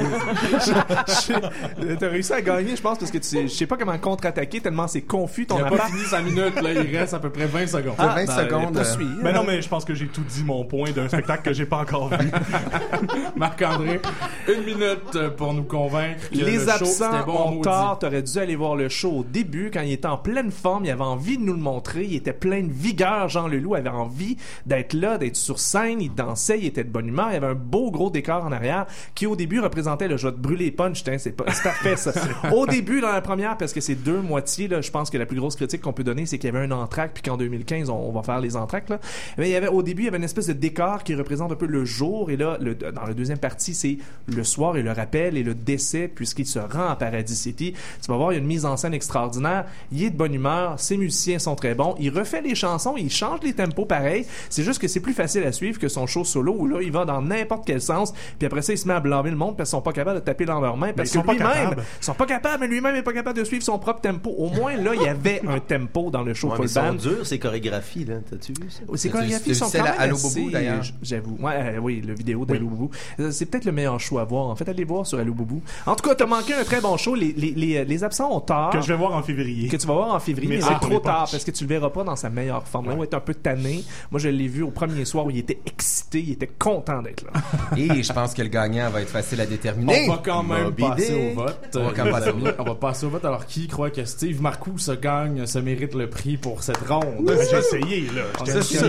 [2.00, 4.62] T'as réussi à gagner, je pense, parce que tu sais, je sais pas comment contre-attaquer
[4.62, 5.88] tellement c'est confus ton Il a pas attaque.
[5.92, 7.96] fini sa minute, là, il reste à peu près 20 secondes.
[7.98, 8.84] T'as 20 ben, secondes.
[9.26, 11.66] Mais non, mais je pense que j'ai tout dit mon point d'un spectacle que j'ai
[11.66, 12.30] pas encore vu.
[13.36, 14.00] Marc-André,
[14.48, 17.62] une minute pour nous convaincre que le Les absents bon ont maudit.
[17.64, 18.00] tort.
[18.00, 20.86] T'aurais dû aller voir le show au début quand il était en pleine forme.
[20.86, 22.06] Il avait envie de nous le montrer.
[22.06, 23.30] Il était plein de vigueur.
[23.30, 26.02] Jean Leloup avait envie d'être là, d'être sur scène.
[26.02, 26.60] Il dansait.
[26.60, 27.28] Il était de bonne humeur.
[27.32, 30.28] Il y avait un beau gros décor en arrière qui au début représentait le je
[30.28, 31.04] vais te brûler les punch.
[31.04, 32.12] Tiens, C'est pas- c'est parfait ça.
[32.54, 34.68] au début dans la première parce que c'est deux moitiés.
[34.68, 36.66] Là, je pense que la plus grosse critique qu'on peut donner c'est qu'il y avait
[36.66, 38.90] un entracte puis qu'en 2015 on, on va faire les entractes.
[38.90, 39.00] Là.
[39.38, 41.52] Mais il y avait au début il y avait une espèce de décor qui représente
[41.52, 42.30] un peu le jour.
[42.32, 43.98] Et là, le- dans la deuxième partie, c'est
[44.28, 47.74] le soir et le rappel et le décès, puisqu'il se rend à Paradis City.
[48.02, 49.66] Tu vas voir, il y a une mise en scène extraordinaire.
[49.92, 50.80] Il est de bonne humeur.
[50.80, 51.96] Ses musiciens sont très bons.
[52.00, 52.96] Il refait les chansons.
[52.98, 54.26] Il change les tempos pareil.
[54.50, 56.92] C'est juste que c'est plus facile à suivre que son show solo où là, il
[56.92, 58.14] va dans n'importe quel sens.
[58.38, 60.20] Puis après ça, il se met à blâmer le monde parce qu'ils sont pas capables
[60.20, 60.94] de taper dans leurs mains.
[60.94, 61.84] Parce ils sont lui-même, capables.
[62.02, 64.30] ils sont pas capables, mais lui-même est pas capable de suivre son propre tempo.
[64.38, 66.82] Au moins, là, il y avait un tempo dans le show Ouais, mais full sont
[66.82, 66.94] band.
[66.94, 68.16] durs, ces chorégraphies, là.
[68.30, 68.82] T'as-tu vu ça?
[69.06, 70.84] Ces Tu- chorégraphies sont quand même Allo assez, Boubou, d'ailleurs.
[70.84, 71.38] j- J'avoue.
[71.40, 72.90] Ouais, euh, oui, le vidéo d'Allo Boubou.
[73.20, 74.48] Euh, C'est peut-être le meilleur show à voir.
[74.48, 75.62] En fait, allez voir sur Allo Boubou.
[75.86, 77.14] En tout cas, t'as manqué un très bon show.
[77.16, 78.72] Les, les, les, les absents ont tort.
[78.72, 79.68] Que je vais voir en février.
[79.70, 81.90] Que tu vas voir en février, mais c'est trop tard parce que tu le verras
[81.90, 82.90] pas dans sa meilleure forme.
[82.90, 83.84] Là, où il est un peu tanné.
[84.12, 87.24] Moi, je l'ai vu au premier soir où il était excité, il était content d'être
[87.26, 87.42] là.
[87.78, 90.06] Et je pense que le gagnant va être facile à déterminer.
[90.08, 91.38] On va quand même Moby passer Dick.
[91.38, 91.70] au vote.
[91.76, 92.56] On va quand Euh, même passer au vote.
[92.60, 93.26] On va passer au vote.
[93.26, 97.32] Alors, qui croit que Steve Marcoux se gagne, se mérite le prix pour cette ronde?
[97.52, 98.24] J'ai essayé, là.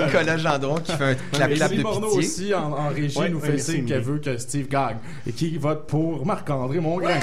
[0.13, 2.19] C'est Nicolas Gendron qui fait un clap-clap de Morneau pitié.
[2.19, 4.97] aussi en, en régie Ouais, nous ouais, fait signe qu'elle veut que Steve gagne.
[5.27, 7.19] Et qui vote pour Marc-André Mongrain?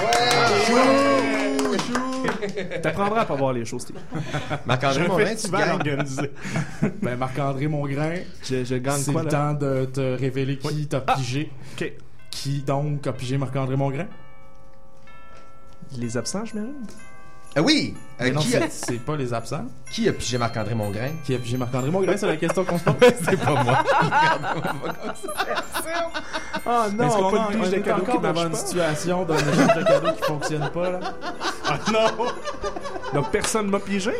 [2.82, 3.98] T'apprendras à pas voir les choses, Steve.
[4.66, 5.72] Marc-André Morin, tu gagnes.
[5.72, 6.32] organisé.
[7.02, 9.32] Ben, Marc-André Mongrain, Je, je gagne c'est quoi, le là?
[9.32, 11.16] temps de te révéler qui t'a Ah.
[11.16, 11.52] pigé.
[12.30, 14.08] Qui donc a pigé Marc-André Mongrain?
[15.98, 16.76] Les absents, je m'imagine?
[17.56, 17.94] Ah oui!
[18.20, 19.66] Euh, Mais non, qui, a, c'est c'est pas les absents.
[19.92, 21.12] qui a pigé Marc-André Mongrain?
[21.24, 22.18] Qui a pigé Marc-André Mongrain?
[22.18, 22.96] C'est la question qu'on se pose.
[23.24, 23.84] C'est pas moi.
[26.66, 29.26] Ah non, Est-ce qu'on pas de pige on de est cadeaux qui devant une situation
[29.26, 31.00] d'un échange de cadeaux qui fonctionne pas, là?
[31.68, 32.26] Ah non!
[33.14, 34.12] Donc personne m'a pigé?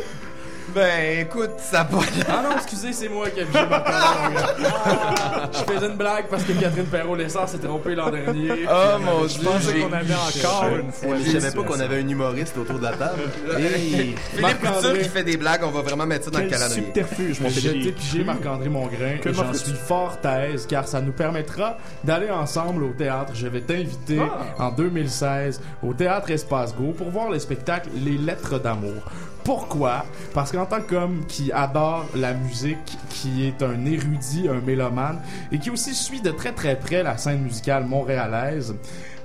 [0.74, 1.98] Ben, écoute, ça va.
[2.28, 4.22] Ah non, excusez, c'est moi qui ai pigé Marc-André
[4.62, 5.50] Mongrain.
[5.52, 8.50] Je faisais une blague parce que Catherine Perrault-Lessard s'est trompée l'an dernier.
[8.68, 11.16] Oh mon Je dieu, pensais j'ai- qu'on avait encore une fois.
[11.24, 13.22] Je savais pas qu'on avait un humoriste autour de la table.
[13.58, 14.60] Hey, Philippe.
[14.60, 16.82] Couture qui fait des blagues, on va vraiment mettre ça dans le calendrier.
[16.86, 17.96] subterfuge, mon Je Philippe.
[17.96, 22.84] pigé Marc-André Mongrain Que et j'en suis fort aise car ça nous permettra d'aller ensemble
[22.84, 23.32] au théâtre.
[23.34, 24.18] Je vais t'inviter
[24.58, 24.64] Ah.
[24.64, 29.02] en 2016 au Théâtre Espace Go pour voir le spectacle Les Lettres d'amour.
[29.44, 30.06] Pourquoi?
[30.32, 35.20] Parce qu'en tant qu'homme qui adore la musique, qui est un érudit, un mélomane
[35.52, 38.74] et qui aussi suit de très très près la scène musicale montréalaise,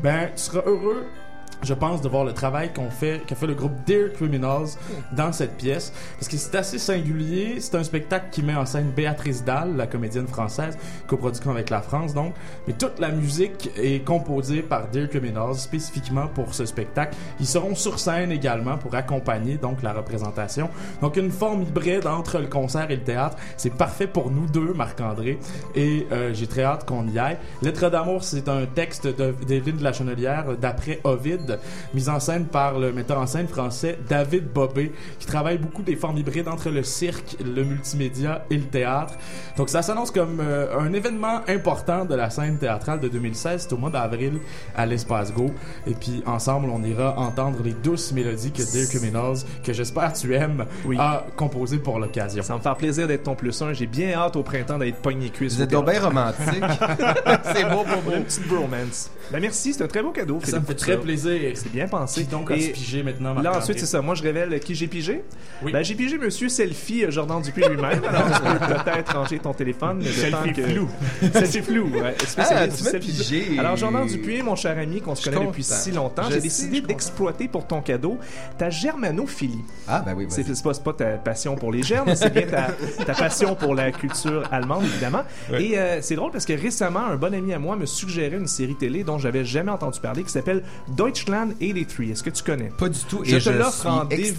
[0.02, 1.08] ben tu seras heureux
[1.64, 4.70] je pense, de voir le travail qu'on fait, qu'a fait le groupe Dear Criminals
[5.12, 5.94] dans cette pièce.
[6.16, 7.60] Parce que c'est assez singulier.
[7.60, 11.82] C'est un spectacle qui met en scène Béatrice Dalle, la comédienne française, coproduction avec la
[11.82, 12.34] France, donc.
[12.68, 17.16] Mais toute la musique est composée par Dear Criminals, spécifiquement pour ce spectacle.
[17.40, 20.70] Ils seront sur scène également pour accompagner, donc, la représentation.
[21.02, 23.38] Donc, une forme hybride entre le concert et le théâtre.
[23.58, 25.40] C'est parfait pour nous deux, Marc-André.
[25.76, 27.38] Et euh, j'ai très hâte qu'on y aille.
[27.62, 31.49] Lettre d'amour, c'est un texte de d'Evelyne de la Chenelière d'après Ovid,
[31.94, 35.96] mis en scène par le metteur en scène français David Bobé, qui travaille beaucoup des
[35.96, 39.14] formes hybrides entre le cirque, le multimédia et le théâtre.
[39.58, 43.64] Donc ça s'annonce comme euh, un événement important de la scène théâtrale de 2016.
[43.68, 44.34] C'est au mois d'avril
[44.76, 45.52] à l'Espace Go.
[45.88, 50.34] Et puis ensemble, on ira entendre les douces mélodies que Dear Criminals, que j'espère tu
[50.36, 50.98] aimes, Oui.
[51.00, 52.44] a composées pour l'occasion.
[52.44, 53.74] Ça me fait plaisir d'être ton plus un.
[53.74, 55.56] J'ai bien hâte au printemps d'être pogné cuisse.
[55.56, 56.64] Vous êtes donc bien romantique.
[57.54, 58.12] c'est beau, beau, beau.
[58.16, 59.10] Une petite bromance.
[59.32, 60.40] Ben merci, c'est un très beau cadeau.
[60.42, 60.86] Ça Philippe me fait Couture.
[60.96, 61.39] très plaisir.
[61.56, 62.22] C'est bien pensé.
[62.22, 64.02] Qui donc a Et pigé maintenant, Là, ensuite, c'est ça.
[64.02, 65.24] Moi, je révèle qui j'ai pigé.
[65.62, 65.72] Oui.
[65.72, 68.02] Ben, j'ai pigé Monsieur Selfie, euh, Jordan Dupuis lui-même.
[68.04, 70.02] Alors, tu peux peut-être ranger ton téléphone.
[70.04, 70.64] Selfie que...
[70.64, 70.90] flou.
[71.34, 72.16] Selfie flou, ouais.
[72.38, 73.60] Ah, tu m'as pigé.
[73.60, 76.82] Alors, Jordan Dupuis, mon cher ami, qu'on se Je connaît depuis si longtemps, j'ai décidé
[76.82, 78.18] d'exploiter pour ton cadeau
[78.58, 79.64] ta germanophilie.
[79.88, 80.26] Ah, ben oui.
[80.30, 82.70] C'est c'est pas, pas ta passion pour les germes, c'est bien ta,
[83.06, 85.24] ta passion pour la culture allemande, évidemment.
[85.58, 88.48] Et euh, c'est drôle parce que récemment, un bon ami à moi me suggérait une
[88.48, 90.64] série télé dont j'avais jamais entendu parler qui s'appelle
[91.30, 92.06] Deutschland 83.
[92.12, 92.70] Est-ce que tu connais?
[92.78, 93.22] Pas du tout.
[93.24, 94.32] Je et te je l'offre suis en DVD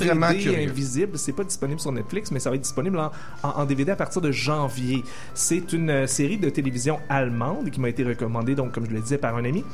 [0.70, 1.18] invisible.
[1.18, 3.10] C'est pas disponible sur Netflix, mais ça va être disponible en,
[3.42, 5.02] en- en DVD à partir de janvier.
[5.34, 9.00] C'est une euh, série de télévision allemande qui m'a été recommandée, donc, comme je le
[9.00, 9.64] disais, par un ami.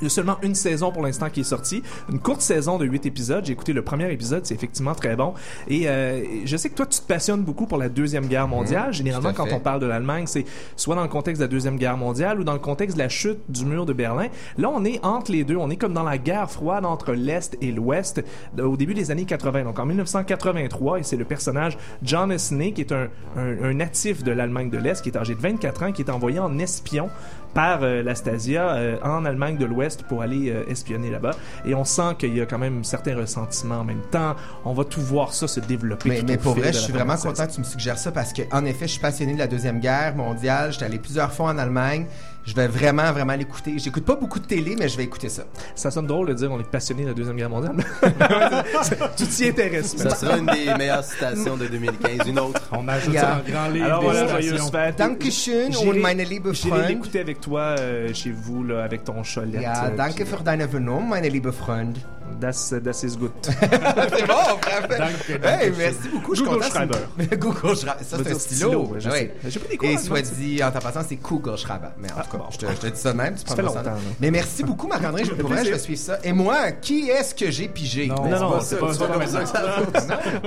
[0.00, 1.82] Il y a seulement une saison pour l'instant qui est sortie.
[2.10, 3.44] Une courte saison de 8 épisodes.
[3.44, 5.34] J'ai écouté le premier épisode, c'est effectivement très bon.
[5.68, 8.92] Et euh, je sais que toi, tu te passionnes beaucoup pour la Deuxième Guerre mondiale.
[8.92, 10.44] Généralement, Mmh, à quand on parle de l'Allemagne, c'est
[10.76, 13.08] soit dans le contexte de la Deuxième Guerre mondiale ou dans le contexte de la
[13.08, 14.28] chute du mur de Berlin.
[14.56, 15.56] Là, on est entre les deux.
[15.56, 18.22] On est comme dans la guerre froide entre l'Est et l'Ouest
[18.56, 19.64] de- au début des années 80.
[19.64, 24.22] Donc en 1983, et c'est le personnage John Esney, qui est un, un- un natif
[24.22, 27.08] de l'Allemagne de l'Est, qui est âgé de 24 ans, qui est envoyé en espion
[27.54, 31.32] par euh, la Stasia euh, en Allemagne de l'Ouest pour aller euh, espionner là-bas.
[31.64, 34.36] Et on sent qu'il y a quand même certains ressentiments en même temps.
[34.64, 36.08] On va tout voir ça se développer.
[36.08, 37.98] Mais, tout mais au pour fil vrai, je suis vraiment content que tu me suggères
[37.98, 40.72] ça parce que, en effet, je suis passionné de la Deuxième Guerre mondiale.
[40.72, 42.06] J'étais allé plusieurs fois en Allemagne.
[42.48, 43.74] Je vais vraiment, vraiment l'écouter.
[43.76, 45.42] J'écoute pas beaucoup de télé, mais je vais écouter ça.
[45.74, 47.76] Ça sonne drôle de dire on est passionné de la Deuxième Guerre mondiale.
[49.16, 49.94] tu t'y intéresses.
[49.96, 52.26] Ça sera une des meilleures citations de 2015.
[52.26, 52.62] Une autre.
[52.72, 53.22] On ajoute Yeah.
[53.22, 53.84] ça en grand livre.
[53.86, 54.96] Alors voilà, joyeuse fête.
[54.96, 56.88] Dankeschön J'irai- und meine liebe J'irai Freund.
[56.88, 59.60] l'écouter avec toi euh, chez vous, là, avec ton cholette.
[59.62, 61.96] Ja, euh, danke für deine Vernunft, meine liebe Freund.
[62.40, 63.32] Das, das is good.
[63.42, 64.98] C'est bon, parfait.
[64.98, 66.34] Danke, Hey, merci beaucoup.
[66.34, 66.62] Je suis Google.
[66.64, 66.98] Schreiber.
[67.38, 68.04] Google Schreiber.
[68.04, 68.70] Ça, c'est un stylo.
[68.70, 69.14] stylo, je Oui.
[69.18, 69.32] sais.
[69.48, 71.88] J'ai pris des cours Et soit dit, en passant, c'est Google Schreiber.
[71.98, 72.44] Mais en Ah, tout cas, bon.
[72.50, 73.34] je, te, je te dis ça de même.
[73.34, 73.96] Tu Ça fait longtemps, là.
[74.20, 75.24] Mais merci beaucoup, Marc-André.
[75.24, 76.18] Je, fait pour vrai, je vais suivre ça.
[76.24, 78.06] Et moi, qui est-ce que j'ai pigé?
[78.06, 79.62] Non, non, c'est c'est pas, pas- c'est pas comme ça que ça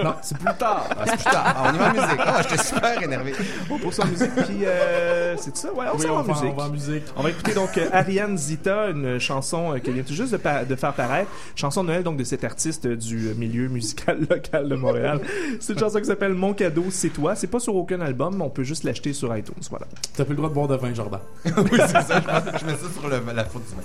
[0.04, 0.86] Non, c'est plus tard.
[0.91, 1.54] Ah, c'est plus tard.
[1.58, 2.19] Ah, on y va en musique.
[2.19, 3.34] Ah, j'étais super énervé.
[3.69, 4.34] Oh, pour sa musique.
[4.36, 5.71] Puis, euh, c'est ça?
[5.73, 6.51] Ouais, on Oui, s'en va on en va, musique.
[6.54, 7.04] on va en musique.
[7.17, 10.38] On va écouter donc euh, Ariane Zita, une chanson euh, qu'elle vient tout juste de,
[10.38, 11.30] pa- de faire paraître.
[11.56, 15.19] Chanson de Noël donc de cet artiste euh, du milieu musical local de Montréal.
[15.60, 17.36] C'est une chanson qui s'appelle Mon cadeau, c'est toi.
[17.36, 19.54] C'est pas sur aucun album, mais on peut juste l'acheter sur iTunes.
[19.69, 19.86] Voilà.
[20.15, 21.19] T'as plus le droit de boire de vin, Jordan.
[21.45, 22.22] oui, c'est ça.
[22.60, 23.84] Je mets ça sur le- la faute du main.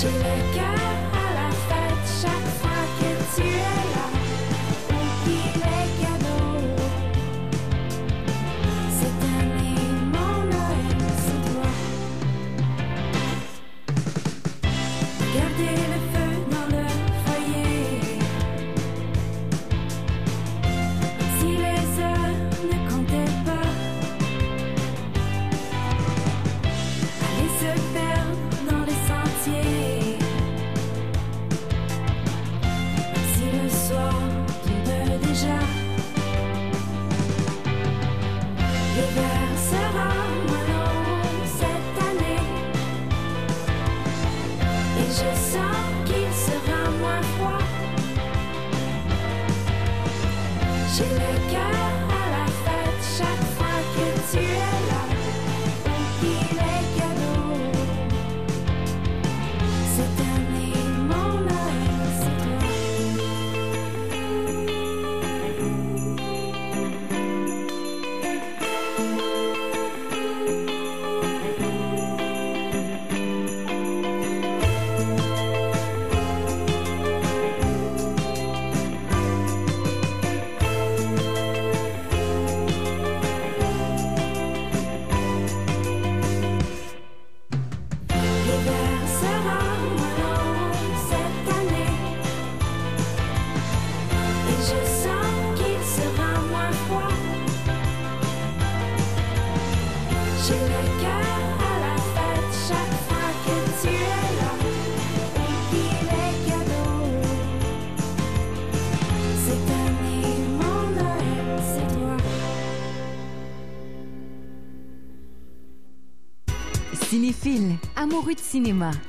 [0.00, 0.49] J'ai le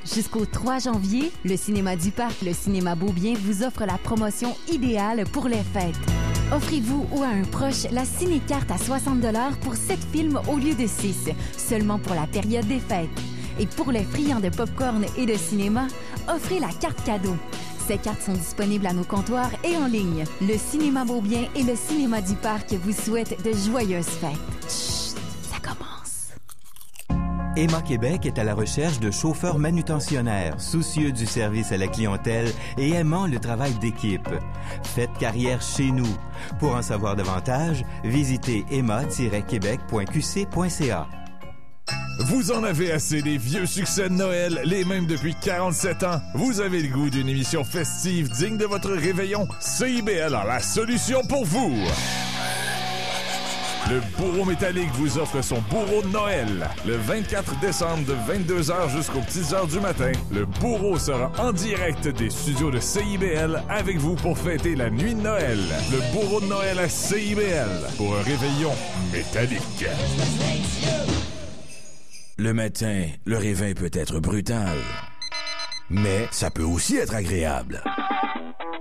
[0.04, 5.24] Jusqu'au 3 janvier, le Cinéma du Parc, le Cinéma Beaubien vous offre la promotion idéale
[5.32, 5.94] pour les fêtes.
[6.52, 9.20] Offrez-vous ou à un proche la ciné-carte à 60
[9.60, 13.08] pour 7 films au lieu de 6, seulement pour la période des fêtes.
[13.58, 15.86] Et pour les friands de popcorn et de cinéma,
[16.28, 17.36] offrez la carte cadeau.
[17.86, 20.24] Ces cartes sont disponibles à nos comptoirs et en ligne.
[20.40, 24.91] Le Cinéma Beaubien et le Cinéma du Parc vous souhaitent de joyeuses fêtes.
[27.54, 32.50] Emma Québec est à la recherche de chauffeurs manutentionnaires, soucieux du service à la clientèle
[32.78, 34.26] et aimant le travail d'équipe.
[34.82, 36.08] Faites carrière chez nous.
[36.58, 41.06] Pour en savoir davantage, visitez emma-québec.qc.ca.
[42.26, 46.20] Vous en avez assez des vieux succès de Noël, les mêmes depuis 47 ans.
[46.34, 49.46] Vous avez le goût d'une émission festive digne de votre réveillon?
[49.60, 51.76] CIBL a la solution pour vous.
[53.92, 56.66] Le bourreau métallique vous offre son bourreau de Noël.
[56.86, 62.08] Le 24 décembre de 22h jusqu'aux petites heures du matin, le bourreau sera en direct
[62.08, 65.58] des studios de CIBL avec vous pour fêter la nuit de Noël.
[65.90, 68.72] Le bourreau de Noël à CIBL pour un réveillon
[69.12, 69.84] métallique.
[72.38, 74.78] Le matin, le réveil peut être brutal.
[75.90, 77.82] Mais ça peut aussi être agréable.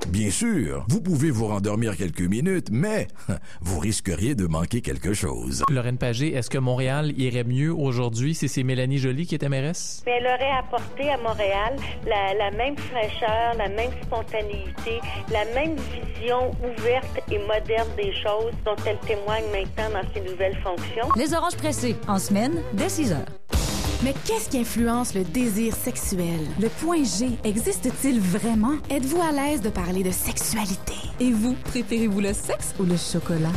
[0.09, 3.07] Bien sûr, vous pouvez vous rendormir quelques minutes, mais
[3.61, 5.63] vous risqueriez de manquer quelque chose.
[5.69, 10.03] Lorraine Pagé, est-ce que Montréal irait mieux aujourd'hui si c'est Mélanie Joly qui était mairesse?
[10.05, 14.99] Mais elle aurait apporté à Montréal la, la même fraîcheur, la même spontanéité,
[15.31, 20.57] la même vision ouverte et moderne des choses dont elle témoigne maintenant dans ses nouvelles
[20.63, 21.07] fonctions.
[21.15, 23.60] Les oranges pressées, en semaine, dès 6 heures.
[24.03, 26.39] Mais qu'est-ce qui influence le désir sexuel?
[26.59, 28.73] Le point G existe-t-il vraiment?
[28.89, 30.93] Êtes-vous à l'aise de parler de sexualité?
[31.19, 33.51] Et vous, préférez-vous le sexe ou le chocolat?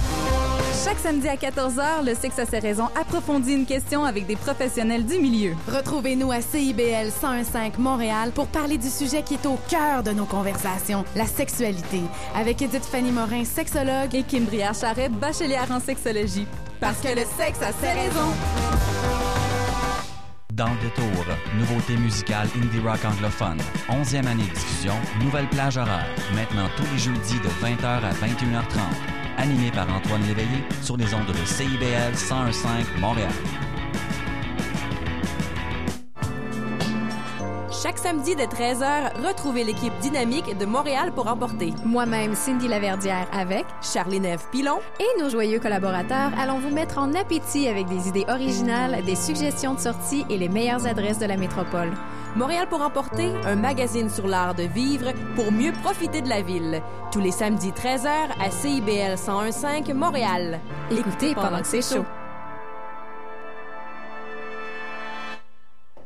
[0.85, 5.07] Chaque samedi à 14h, le sexe à ses raisons approfondit une question avec des professionnels
[5.07, 5.55] du milieu.
[5.73, 10.27] Retrouvez-nous à CIBL 101.5 Montréal pour parler du sujet qui est au cœur de nos
[10.27, 12.03] conversations, la sexualité,
[12.37, 16.47] avec Edith Fanny Morin, sexologue, Et Kim Briard-Charret, bachelière en sexologie.
[16.81, 19.24] parce que le sexe a ses raisons.
[20.55, 21.25] Dans le détour,
[21.59, 23.59] nouveauté musicale indie rock anglophone.
[23.89, 26.07] 11e année de diffusion, nouvelle plage horaire.
[26.33, 28.79] Maintenant tous les jeudis de 20h à 21h30.
[29.37, 33.33] Animé par Antoine Léveillé sur les ondes de CIBL 101.5 Montréal.
[37.85, 41.75] Chaque samedi de 13h, retrouvez l'équipe dynamique de Montréal pour emporter.
[41.85, 47.13] Moi-même, Cindy Laverdière avec Charlie Neve Pilon et nos joyeux collaborateurs allons vous mettre en
[47.13, 51.37] appétit avec des idées originales, des suggestions de sortie et les meilleures adresses de la
[51.37, 51.93] métropole.
[52.37, 56.81] Montréal pour emporter, un magazine sur l'art de vivre pour mieux profiter de la ville.
[57.13, 60.59] Tous les samedis 13h à CIBL 101.5 Montréal.
[60.91, 62.07] Écoutez pendant que c'est chaud.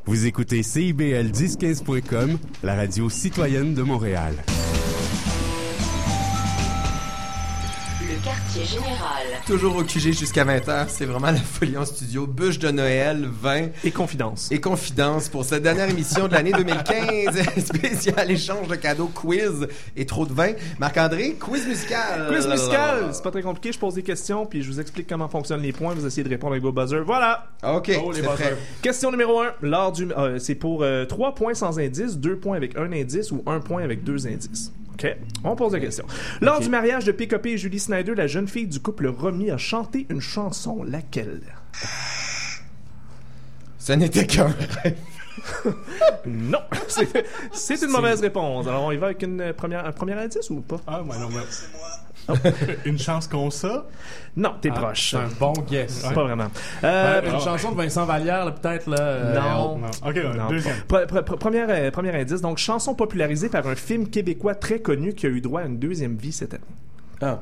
[0.08, 4.32] Vous écoutez CIBL 1015.com, la radio citoyenne de Montréal.
[8.58, 9.42] Quartier général.
[9.46, 12.26] Toujours au QG jusqu'à 20h, c'est vraiment la folie en studio.
[12.26, 13.68] Bûche de Noël, vin.
[13.84, 14.50] Et confidence.
[14.50, 17.42] Et confidence pour cette dernière émission de l'année 2015.
[17.64, 19.66] Spécial échange de cadeaux, quiz
[19.96, 20.52] et trop de vin.
[20.78, 22.28] Marc-André, quiz musical.
[22.28, 25.28] Quiz musical, c'est pas très compliqué, je pose des questions puis je vous explique comment
[25.28, 27.04] fonctionnent les points, vous essayez de répondre avec vos buzzers.
[27.04, 27.46] Voilà.
[27.62, 28.56] OK, Oh, les buzzers.
[28.82, 32.76] Question numéro 1, lors du euh, c'est pour 3 points sans indice, 2 points avec
[32.76, 34.72] un indice ou 1 point avec deux indices.
[34.98, 36.04] OK, on pose la question.
[36.40, 39.56] Lors du mariage de PKP et Julie Snyder, la jeune fille du couple Romy a
[39.56, 41.40] chanté une chanson, laquelle?
[43.78, 44.48] Ce n'était qu'un
[46.26, 48.66] Non, c'est c'est une mauvaise réponse.
[48.66, 50.80] Alors on y va avec une euh, première, un premier indice ou pas?
[50.86, 51.40] Ah, ouais, non, mais...
[52.84, 53.86] Une chance qu'on ça?
[54.36, 55.10] Non, t'es Ah, proche.
[55.12, 56.02] c'est un bon guess.
[56.14, 56.48] Pas vraiment.
[56.84, 59.00] Euh, une chanson de Vincent Vallière, peut-être, là.
[59.00, 59.78] euh, Non.
[59.78, 59.86] Non.
[60.06, 60.48] OK, Non.
[60.48, 60.76] deuxième.
[60.88, 64.80] Pre- pre- pre- premier, euh, premier indice, donc chanson popularisée par un film québécois très
[64.80, 66.62] connu qui a eu droit à une deuxième vie cette année.
[67.20, 67.40] Ah.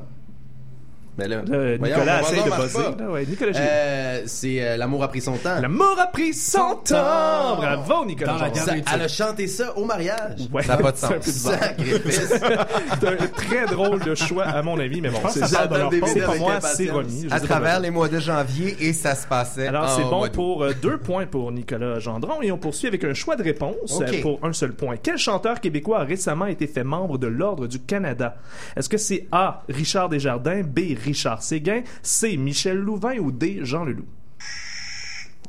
[1.17, 1.43] Ben là, Là,
[1.77, 5.59] voyons, Nicolas essaie de ouais, Nicolas, j'ai- Euh, c'est euh, L'amour a pris son temps.
[5.59, 7.55] L'amour a pris son temps!
[7.57, 8.33] Bravo, Nicolas.
[8.33, 8.53] Dans la.
[8.53, 10.41] Ça- elle a chanté ça au mariage.
[10.53, 11.53] Ouais, Ça a pas de c'est un sens.
[11.59, 12.33] Sacrifice.
[12.99, 16.35] C'est un très drôle de choix, à mon avis, mais bon, c'est ça C'est pas
[16.37, 16.85] moi, c'est.
[16.87, 19.67] Je À travers les mois de janvier et ça se passait.
[19.67, 23.13] Alors, c'est bon pour euh, deux points pour Nicolas Gendron et on poursuit avec un
[23.13, 24.95] choix de réponse euh, pour un seul point.
[25.01, 28.35] Quel chanteur québécois a récemment été fait membre de l'Ordre du Canada?
[28.75, 29.63] Est-ce que c'est A.
[29.69, 30.79] Richard Desjardins, B.
[31.07, 32.35] Richard Séguin, C.
[32.37, 33.59] Michel Louvain ou D.
[33.61, 34.05] Jean Leloup?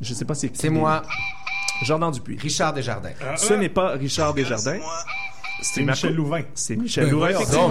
[0.00, 0.58] Je sais pas c'est qui.
[0.58, 1.02] C'est moi,
[1.82, 2.38] Jordan Dupuis.
[2.40, 3.10] Richard Desjardins.
[3.36, 4.78] Ce n'est pas Richard Desjardins.
[5.60, 6.42] C'est Michel Louvain.
[6.54, 7.70] C'est Michel Ben Louvain, effectivement.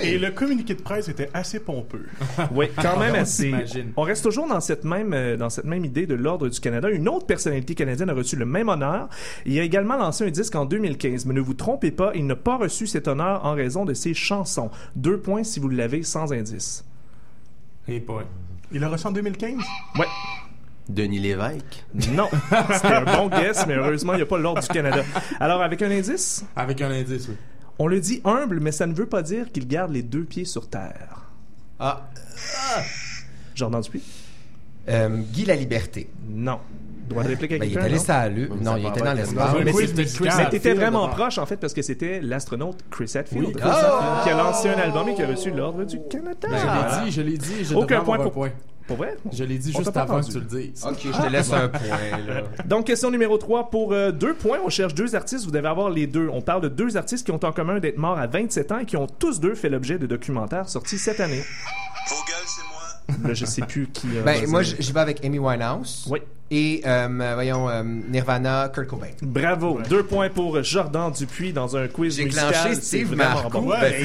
[0.00, 2.06] Et le communiqué de presse était assez pompeux.
[2.52, 3.52] Oui, quand même On assez.
[3.96, 6.88] On reste toujours dans cette même euh, dans cette même idée de l'ordre du Canada.
[6.88, 9.08] Une autre personnalité canadienne a reçu le même honneur.
[9.44, 11.26] Il a également lancé un disque en 2015.
[11.26, 14.14] Mais ne vous trompez pas, il n'a pas reçu cet honneur en raison de ses
[14.14, 14.70] chansons.
[14.94, 16.84] Deux points si vous l'avez sans indice.
[17.90, 18.04] Et.
[18.72, 19.54] Il a reçu en 2015?
[19.98, 20.06] Ouais.
[20.88, 21.84] Denis Lévesque.
[22.12, 22.28] Non.
[22.72, 25.02] C'était un bon guess, mais heureusement, il n'y a pas l'ordre du Canada.
[25.38, 27.36] Alors, avec un indice, Avec un indice, oui.
[27.78, 30.44] on le dit humble, mais ça ne veut pas dire qu'il garde les deux pieds
[30.44, 31.22] sur terre.
[31.78, 32.08] Ah,
[33.54, 34.02] Jordan Dupuis?
[34.88, 36.10] euh, Guy la Liberté.
[36.28, 36.58] Non.
[37.10, 37.94] Droit de réplique à Ben, il quelqu'un, non?
[37.96, 38.48] allé à Lune.
[38.62, 39.54] Non, il était dans l'espace.
[40.38, 44.36] Mais t'étais vraiment proche en fait parce que c'était l'astronaute Chris Hadfield Oui, qui a
[44.36, 46.48] lancé un album et qui a reçu l'ordre du Canada.
[46.48, 47.64] Ben, je l'ai dit, je l'ai dit.
[47.64, 48.50] Je Aucun point pour point.
[48.86, 49.16] Pour vrai?
[49.32, 50.84] Je l'ai dit On juste avant que tu le dises.
[50.84, 51.80] Ok, je te laisse un point,
[52.26, 52.42] là.
[52.66, 55.90] Donc question numéro 3 pour euh, deux points, on cherche deux artistes, vous devez avoir
[55.90, 56.28] les deux.
[56.32, 58.86] On parle de deux artistes qui ont en commun d'être morts à 27 ans et
[58.86, 61.44] qui ont tous deux fait l'objet de documentaires sortis cette année.
[62.08, 62.69] Vogel, c'est moi.
[63.24, 64.08] Là, je sais plus qui.
[64.16, 66.06] euh, Ben, moi, j'y vais avec Amy Winehouse.
[66.10, 66.20] Oui.
[66.52, 69.06] Et, euh, voyons, euh, Nirvana, Kurt Cobain.
[69.22, 69.78] Bravo.
[69.88, 72.74] Deux points pour Jordan Dupuis dans un quiz J'ai musical.
[72.74, 73.60] Steve vraiment Marcoux.
[73.60, 73.68] bon.
[73.70, 74.04] Ouais,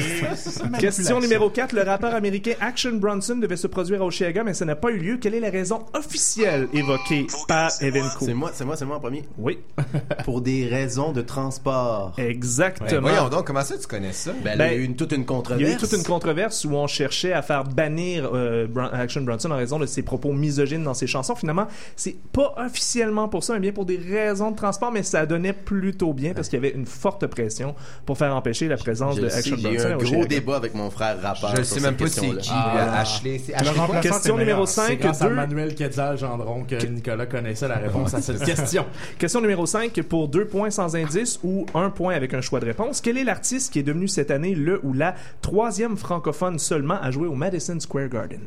[0.70, 1.72] Ben, Question numéro 4.
[1.72, 4.98] Le rappeur américain Action Bronson devait se produire à Oshiaga, mais ça n'a pas eu
[4.98, 5.16] lieu.
[5.20, 8.24] Quelle est la raison officielle évoquée par Evenco?
[8.26, 9.24] C'est moi, c'est moi, c'est moi en premier.
[9.38, 9.58] Oui.
[10.24, 12.14] Pour des raisons de transport.
[12.16, 12.88] Exactement.
[12.90, 14.30] Ouais, voyons donc, comment ça tu connais ça?
[14.44, 15.60] Ben, il y a eu une, toute une controverse.
[15.60, 18.90] Il y a eu toute une controverse où on cherchait à faire bannir euh, Bron-
[19.00, 21.34] Action Bronson en raison de ses propos misogynes dans ses chansons.
[21.34, 25.26] Finalement, c'est pas officiellement pour ça, mais bien pour des raisons de transport, mais ça
[25.26, 27.74] donnait plutôt bien parce qu'il y avait une forte pression
[28.04, 29.88] pour faire empêcher la présence Je de le sais, Action J'ai eu Bronson.
[29.92, 31.50] un gros débat avec mon frère rappeur.
[31.56, 33.00] Je sur sais même pas c'est qui, Ah.
[33.00, 33.40] Ashley.
[33.48, 34.68] Le Ashley remplaçant, Question numéro meilleur.
[34.68, 38.84] 5, C'est grâce à Manuel Quetzal Gendron que Nicolas connaissait la réponse à cette question.
[39.18, 42.66] Question numéro 5 pour deux points sans indice ou un point avec un choix de
[42.66, 43.00] réponse.
[43.00, 47.10] Quel est l'artiste qui est devenu cette année le ou la troisième francophone seulement à
[47.10, 48.40] jouer au Madison Square Garden?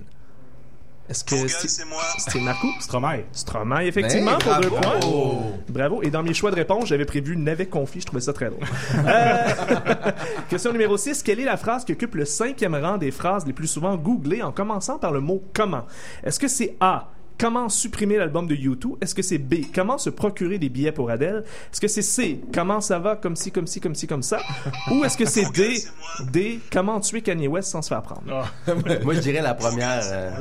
[1.10, 2.68] Est-ce que c'est C'était Marco?
[2.80, 3.24] Stromae.
[3.32, 5.00] Stromae, effectivement, Ben, pour deux bravo.
[5.00, 5.52] points.
[5.70, 6.04] Bravo.
[6.04, 8.02] Et dans mes choix de réponse, j'avais prévu Navet Conflit.
[8.02, 8.64] Je trouvais ça très drôle.
[9.08, 9.48] Euh,
[10.50, 11.24] Question numéro 6.
[11.24, 14.44] Quelle est la phrase qui occupe le cinquième rang des phrases les plus souvent googlées
[14.44, 15.86] en commençant par le mot comment?
[16.24, 17.08] Est-ce que c'est A?
[17.40, 18.98] Comment supprimer l'album de U2?
[19.02, 19.56] Est-ce que c'est B?
[19.74, 21.44] Comment se procurer des billets pour Adele?
[21.72, 22.42] Est-ce que c'est C?
[22.54, 23.16] Comment ça va?
[23.16, 24.40] Comme ci, comme ci, comme ci, comme ça?
[24.92, 25.82] Ou est-ce que c'est D?
[26.32, 26.60] D?
[26.72, 28.24] Comment tuer Kanye West sans se faire prendre?
[29.06, 30.02] Moi, je dirais la première.
[30.04, 30.32] euh,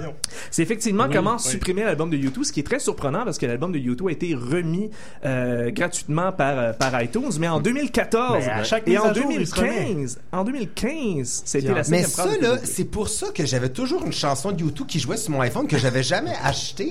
[0.50, 1.40] C'est effectivement Oui, comment oui.
[1.40, 4.12] supprimer l'album de U2, ce qui est très surprenant parce que l'album de U2 a
[4.12, 4.90] été remis
[5.24, 9.12] euh, gratuitement par, euh, par iTunes, mais en 2014 Mais à chaque et en à
[9.12, 13.46] jour, il se 2015, en 2015, c'était la Mais ça, là, c'est pour ça que
[13.46, 16.87] j'avais toujours une chanson de YouTube qui jouait sur mon iPhone que j'avais jamais acheté.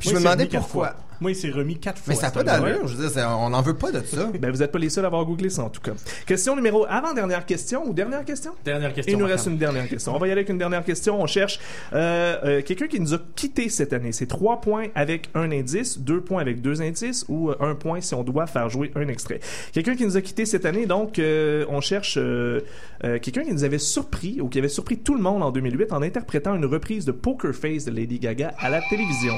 [0.00, 0.94] Je me quatre pourquoi.
[1.20, 2.14] Moi, il s'est remis quatre fois.
[2.14, 2.86] Mais ça n'a pas d'allure.
[2.86, 4.30] Je veux dire, on n'en veut pas de ça.
[4.38, 5.92] Ben, vous n'êtes pas les seuls à avoir googlé ça, en tout cas.
[6.26, 8.52] Question numéro avant-dernière question ou dernière question?
[8.64, 9.12] Dernière question.
[9.12, 10.14] Il nous reste une dernière question.
[10.14, 11.20] On va y aller avec une dernière question.
[11.20, 11.58] On cherche
[11.92, 14.12] euh, euh, quelqu'un qui nous a quitté cette année.
[14.12, 18.00] C'est trois points avec un indice, deux points avec deux indices ou euh, un point
[18.00, 19.40] si on doit faire jouer un extrait.
[19.72, 22.60] Quelqu'un qui nous a quitté cette année, donc euh, on cherche euh,
[23.04, 25.92] euh, quelqu'un qui nous avait surpris ou qui avait surpris tout le monde en 2008
[25.92, 29.34] en interprétant une reprise de Poker Face de Lady Gaga à la télévision.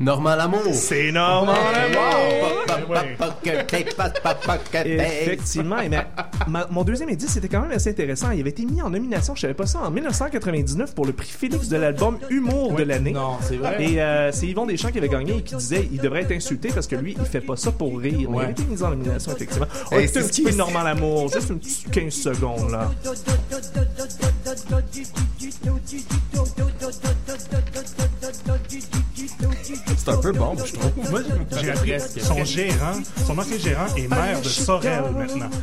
[0.00, 0.62] Normand Lamour.
[0.72, 2.64] C'est Normand Lamour.
[4.84, 5.78] Effectivement.
[5.80, 6.06] Et mais
[6.48, 8.30] ma- mon deuxième indice, c'était quand même assez intéressant.
[8.30, 11.28] Il avait été mis en nomination, je savais pas ça, en 1999 pour le prix
[11.28, 13.12] Félix de l'album Humour de l'année.
[13.12, 13.76] Non, c'est vrai.
[13.82, 16.70] Et euh, c'est Yvon Deschamps qui avait gagné et qui disait il devrait être insulté
[16.74, 18.12] parce que lui, il fait pas ça pour rire.
[18.16, 18.44] Mais il Ouais.
[18.46, 19.66] a été mis en nomination, effectivement.
[19.92, 22.70] On Hey, écoute un c'est petit peu de Normand Lamour, juste une petite 15 secondes,
[22.70, 22.90] là.
[30.02, 31.10] C'est un peu bon, je trouve.
[31.10, 31.20] Moi,
[31.60, 32.92] j'ai appris son gérant,
[33.26, 35.50] son ancien gérant est maire de Sorel maintenant.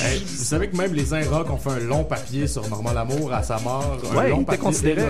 [0.00, 3.32] Hey, vous savez que même les Inrocks ont fait un long papier sur Normand Lamour
[3.32, 3.98] à sa mort.
[4.12, 5.02] un Ouais, long il était considéré,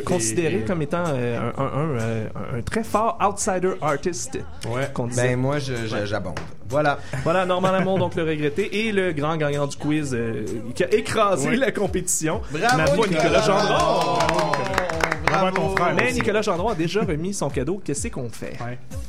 [0.00, 2.26] et- et- comme étant euh, un, un- un, euh,
[2.58, 4.38] un très fort outsider artist.
[4.66, 4.90] Ouais.
[5.16, 6.38] Ben, moi, j'abonde.
[6.70, 6.98] Voilà.
[7.24, 10.44] Voilà, Normand Lamour, donc le regretté, et le grand gagnant du quiz euh,
[10.74, 12.40] qui a écrasé la compétition.
[12.50, 13.22] Bravo, Nicolas.
[13.22, 14.18] Nicolas Gendron.
[15.30, 15.94] Bravo à ton frère.
[15.96, 16.14] Mais aussi.
[16.14, 17.80] Nicolas Gendron a déjà remis son cadeau.
[17.84, 18.56] Qu'est-ce qu'on fait?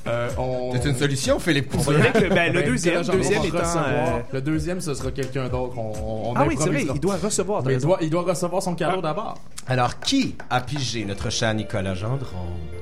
[0.07, 0.72] Euh, on...
[0.74, 3.01] C'est une solution, Philippe aller avec le, ben, le Ben, deuxième.
[3.01, 3.13] Étant.
[3.13, 5.78] euh, Le deuxième, ce sera quelqu'un d'autre.
[5.78, 7.63] On, on Ah oui, c'est vrai, il doit recevoir.
[7.69, 9.38] il doit, il doit recevoir son cadeau d'abord.
[9.67, 12.19] Alors, qui a pigé notre cher Nicolas Gendron?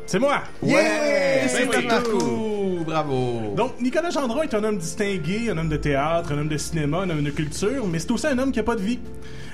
[0.05, 0.41] C'est moi.
[0.63, 1.47] Yeah!
[1.47, 2.83] C'est Ben oui.
[2.85, 3.53] Bravo!
[3.55, 6.99] Donc, Nicolas Gendron est un homme distingué, un homme de théâtre, un homme de cinéma,
[6.99, 8.99] un homme de culture, mais c'est aussi un homme qui n'a pas de vie.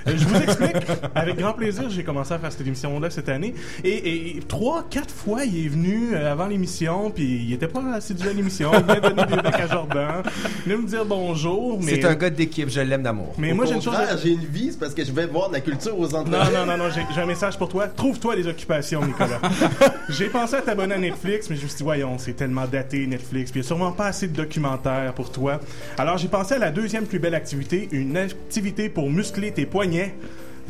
[0.06, 0.76] Je vous explique.
[1.14, 3.54] Avec grand plaisir, j'ai commencé à faire cette émission-là cette année.
[3.84, 7.82] Et, et trois, quatre fois, il est venu euh, avant l'émission, puis il était pas
[7.94, 8.70] assidu à l'émission.
[8.74, 11.80] Il venait donner des becs à Jordan, il venait me dire bonjour.
[11.82, 11.94] Mais...
[11.94, 13.34] C'est un gars d'équipe, je l'aime d'amour.
[13.38, 13.96] Mais Au moi, j'ai une chose.
[14.22, 16.52] j'ai une vie, c'est parce que je vais voir de la culture aux entreprises.
[16.52, 17.88] Non, non, non, non, j'ai j'ai un message pour toi.
[17.88, 19.40] Trouve-toi des occupations, Nicolas.
[20.10, 23.06] j'ai pensé à t'abonner à Netflix, mais je me suis dit, voyons, c'est tellement daté,
[23.06, 25.60] Netflix, puis il n'y a sûrement pas assez de documentaires pour toi.
[25.98, 29.95] Alors, j'ai pensé à la deuxième plus belle activité, une activité pour muscler tes poignets,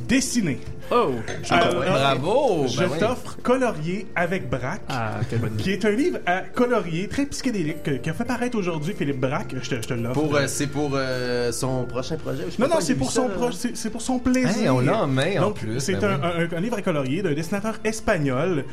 [0.08, 0.58] dessiner.
[0.92, 1.10] Oh!
[1.50, 2.66] Alors, bravo!
[2.68, 2.98] Je Ben oui.
[3.00, 4.82] t'offre Colorier avec Braque.
[4.88, 5.14] Ah.
[5.58, 9.18] Qui est un livre à colorier très psychédélique que- qui a fait paraître aujourd'hui Philippe
[9.20, 9.56] Braque.
[9.60, 10.20] Je te, je te l'offre.
[10.20, 12.44] Pour, euh, c'est pour euh, son prochain projet.
[12.60, 14.62] Non, non, c'est pour son proche, c'est c'est pour son plaisir.
[14.62, 16.48] Hey, on l'a en main, en plus, C'est ben un, oui.
[16.52, 18.64] un- un livre à colorier d'un dessinateur espagnol.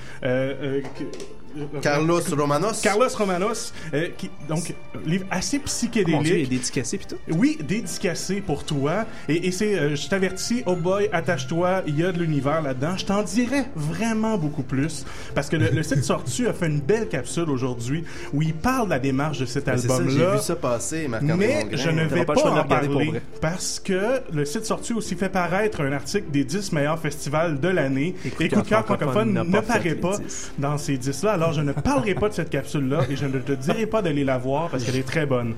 [1.57, 2.81] Euh, que- euh, Carlos Romanos.
[2.81, 4.73] Carlos Romanos, euh, qui, donc,
[5.05, 6.49] livre assez Mon Dieu, il est psychédélique.
[6.49, 7.17] dédicacé pis tout.
[7.29, 9.05] Oui, dédicacé pour toi.
[9.29, 12.97] Et, et c'est, euh, je t'avertis, oh boy, attache-toi, il y a de l'univers là-dedans.
[12.97, 15.05] Je t'en dirai vraiment beaucoup plus.
[15.35, 18.85] Parce que le, le site Sortu a fait une belle capsule aujourd'hui où il parle
[18.85, 20.11] de la démarche de cet ça, album-là.
[20.31, 23.21] J'ai vu ça passer, Marc-André Mais je ne T'auras vais pas en pour parler vrai.
[23.41, 27.67] parce que le site sorti aussi fait paraître un article des 10 meilleurs festivals de
[27.67, 28.15] l'année.
[28.25, 30.51] Et Coup de cœur francophone ne paraît pas 10.
[30.57, 31.37] dans ces 10-là.
[31.43, 34.23] Alors, je ne parlerai pas de cette capsule-là et je ne te dirai pas d'aller
[34.23, 35.55] la voir parce qu'elle est très bonne.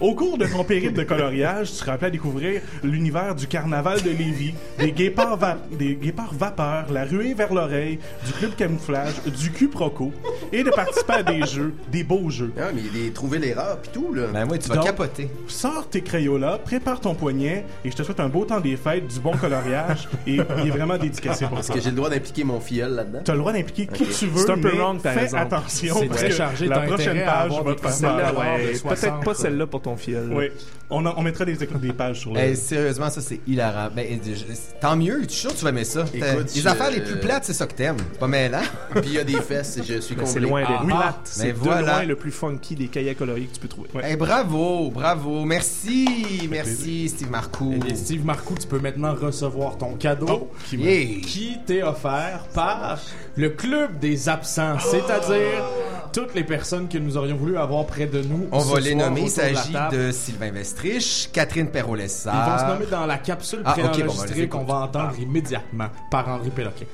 [0.00, 4.00] Au cours de ton périple de coloriage, tu seras appelé à découvrir l'univers du carnaval
[4.00, 9.12] de Lévis, des guépards, va- des guépards vapeurs, la ruée vers l'oreille, du club camouflage,
[9.26, 10.10] du Q-Proco
[10.54, 12.54] et de participer à des jeux, des beaux jeux.
[12.58, 14.28] Ah, mais il est trouvé l'erreur pis tout, là.
[14.32, 15.28] Ben oui, tu vas Donc, capoter.
[15.48, 19.06] Sors tes crayolas, prépare ton poignet et je te souhaite un beau temps des fêtes,
[19.06, 22.42] du bon coloriage et il est vraiment dédicacé pour Est-ce que j'ai le droit d'impliquer
[22.44, 23.18] mon filleul là-dedans?
[23.22, 25.25] Tu as le droit d'impliquer qui tu veux, C'est un peu mais wrong, par fais
[25.26, 25.54] exemple.
[25.54, 28.18] attention C'est parce que chargé, la prochaine à page va des te faire
[28.70, 29.24] peut-être 60.
[29.24, 30.30] pas celle-là pour ton fiel.
[30.32, 30.46] Oui,
[30.90, 32.38] on, mettra des, des pages sur le...
[32.40, 33.88] Hey, sérieusement, ça c'est hilarant.
[33.94, 34.06] Ben,
[34.80, 36.04] tant mieux, je suis sûr que tu vas aimer ça.
[36.14, 37.96] Écoute, les je- affaires les plus plates, c'est ça que t'aimes.
[38.20, 38.60] Pas mêlant.
[38.94, 40.32] Puis il y a des fesses, je suis Mais comblé.
[40.32, 40.86] c'est loin Ah, d'être ah.
[41.02, 41.20] plate.
[41.24, 41.96] C'est voilà.
[41.98, 43.88] loin le plus funky des cahiers coloriés que tu peux trouver.
[44.02, 45.44] Hey, bravo, bravo.
[45.44, 47.74] Merci, merci Steve Marcoux.
[47.88, 51.20] Eh Steve Marcoux, tu peux maintenant recevoir ton cadeau Oh, qui Yeah.
[51.22, 53.00] qui t'est offert par
[53.36, 54.78] le Club des absents,
[55.22, 55.64] c'est-à-dire
[56.12, 58.46] toutes les personnes que nous aurions voulu avoir près de nous.
[58.50, 59.20] On va les nommer.
[59.20, 62.34] Il de s'agit de Sylvain Vestrich, Catherine Perrault-Lessard.
[62.34, 64.64] Ils vont se nommer dans la capsule Ah, ok, bon, on va préenregistrée les qu'on
[64.64, 66.86] va entendre immédiatement par Henri Péloquin.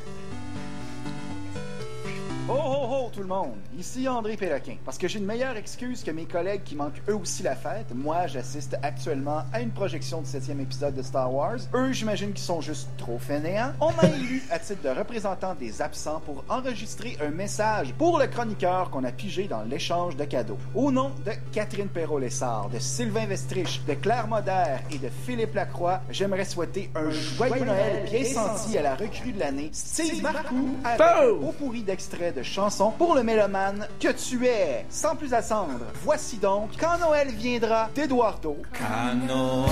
[2.48, 4.74] Oh oh oh tout le monde, ici André Péloquin.
[4.84, 7.94] Parce que j'ai une meilleure excuse que mes collègues qui manquent eux aussi la fête.
[7.94, 11.58] Moi, j'assiste actuellement à une projection du septième épisode de Star Wars.
[11.72, 13.72] Eux, j'imagine qu'ils sont juste trop fainéants.
[13.80, 18.26] On m'a élu à titre de représentant des absents pour enregistrer un message pour le
[18.26, 20.58] chroniqueur qu'on a pigé dans l'échange de cadeaux.
[20.74, 26.00] Au nom de Catherine Perrault-Lessard, de Sylvain Vestrich, de Claire Modère et de Philippe Lacroix,
[26.10, 31.40] j'aimerais souhaiter un joyeux Noël bien senti à la recrue de l'année, Steve Marcoux, avec
[31.40, 31.84] beau pourri
[32.32, 34.84] d'extraits de chansons pour le mélomane que tu es.
[34.90, 38.56] Sans plus attendre, voici donc Quand Noël viendra d'Eduardo.
[38.72, 39.70] Quand Noël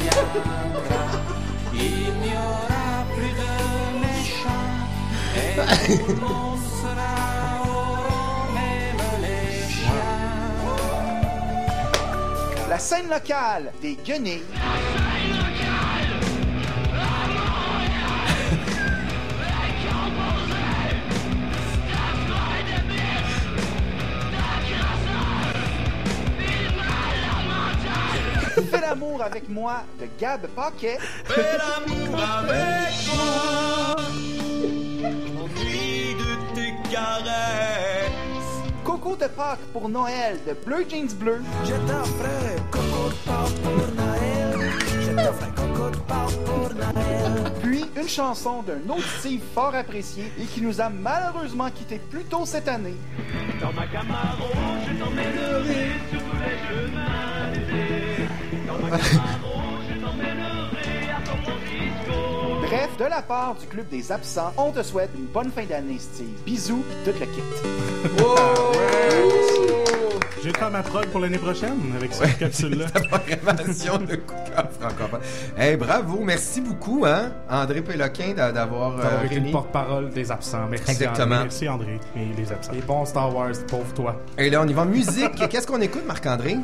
[0.00, 0.30] viendra,
[1.74, 3.52] il n'y aura plus de
[4.00, 4.74] méchants.
[5.36, 5.54] Et
[5.86, 7.14] tout le monde sera
[7.64, 9.92] heureux, même les chiens.
[12.68, 14.42] La scène locale des guenilles.
[28.62, 30.98] Fais l'amour avec moi de Gab Paquet.
[31.24, 33.96] Fais l'amour avec moi,
[35.34, 38.06] m'ennuie de tes caresses.
[38.82, 41.42] Coco de Pâques pour Noël de Bleu Jeans Bleu.
[41.64, 42.24] Je t'offre
[42.70, 44.72] coco de Pâques pour Noël.
[45.02, 47.52] Je t'offre coco de Pâques pour Noël.
[47.62, 52.24] Puis une chanson d'un autre Steve fort apprécié et qui nous a malheureusement quittés plus
[52.24, 52.96] tôt cette année.
[53.60, 54.48] Dans ma Camaro,
[54.86, 58.05] je t'emmènerai sur tous les chemins
[62.62, 65.98] Bref, de la part du Club des absents, on te souhaite une bonne fin d'année,
[65.98, 66.26] Steve.
[66.44, 67.42] Bisous, pis tout le kit.
[70.42, 72.86] Je vais faire ma prog pour l'année prochaine avec cette capsule-là.
[73.10, 75.20] Programmation de Coucard francophone.
[75.56, 80.66] Hey, bravo, merci beaucoup, hein, André Péloquin, d'a- d'avoir euh, été le porte-parole des absents.
[80.70, 80.90] Merci.
[80.92, 81.24] Exactement.
[81.36, 81.42] André.
[81.44, 82.72] Merci André et les absents.
[82.74, 84.20] Et bon Star Wars, pauvre toi.
[84.38, 85.48] Et là, on y va en musique.
[85.50, 86.56] Qu'est-ce qu'on écoute, Marc-André?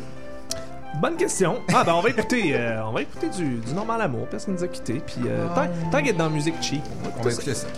[1.03, 1.61] Bonne question.
[1.75, 4.29] Ah ben on va écouter, euh, on va écouter du, du normal amour.
[4.29, 5.03] Personne nous a quittés.
[5.05, 6.81] Puis euh, tant, tant qu'être dans la musique cheap,
[7.19, 7.67] on va écouter, On va écouter ça.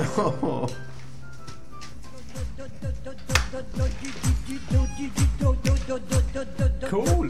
[6.90, 7.28] Cool.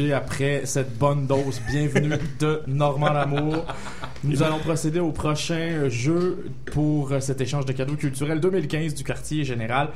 [0.00, 1.60] Après cette bonne dose.
[1.70, 3.66] Bienvenue de Normand Lamour.
[4.24, 9.44] Nous allons procéder au prochain jeu pour cet échange de cadeaux culturels 2015 du quartier
[9.44, 9.90] général.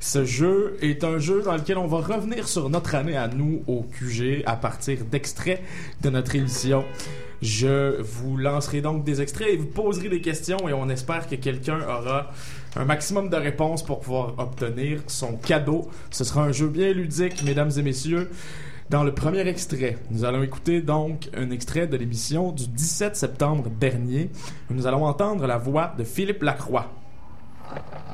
[0.00, 3.62] Ce jeu est un jeu dans lequel on va revenir sur notre année à nous
[3.66, 5.62] au QG à partir d'extraits
[6.02, 6.84] de notre émission.
[7.40, 11.36] Je vous lancerai donc des extraits et vous poserez des questions et on espère que
[11.36, 12.32] quelqu'un aura
[12.76, 15.88] un maximum de réponses pour pouvoir obtenir son cadeau.
[16.10, 18.28] Ce sera un jeu bien ludique, mesdames et messieurs.
[18.90, 23.68] Dans le premier extrait, nous allons écouter donc un extrait de l'émission du 17 septembre
[23.68, 24.30] dernier.
[24.70, 26.97] Nous allons entendre la voix de Philippe Lacroix.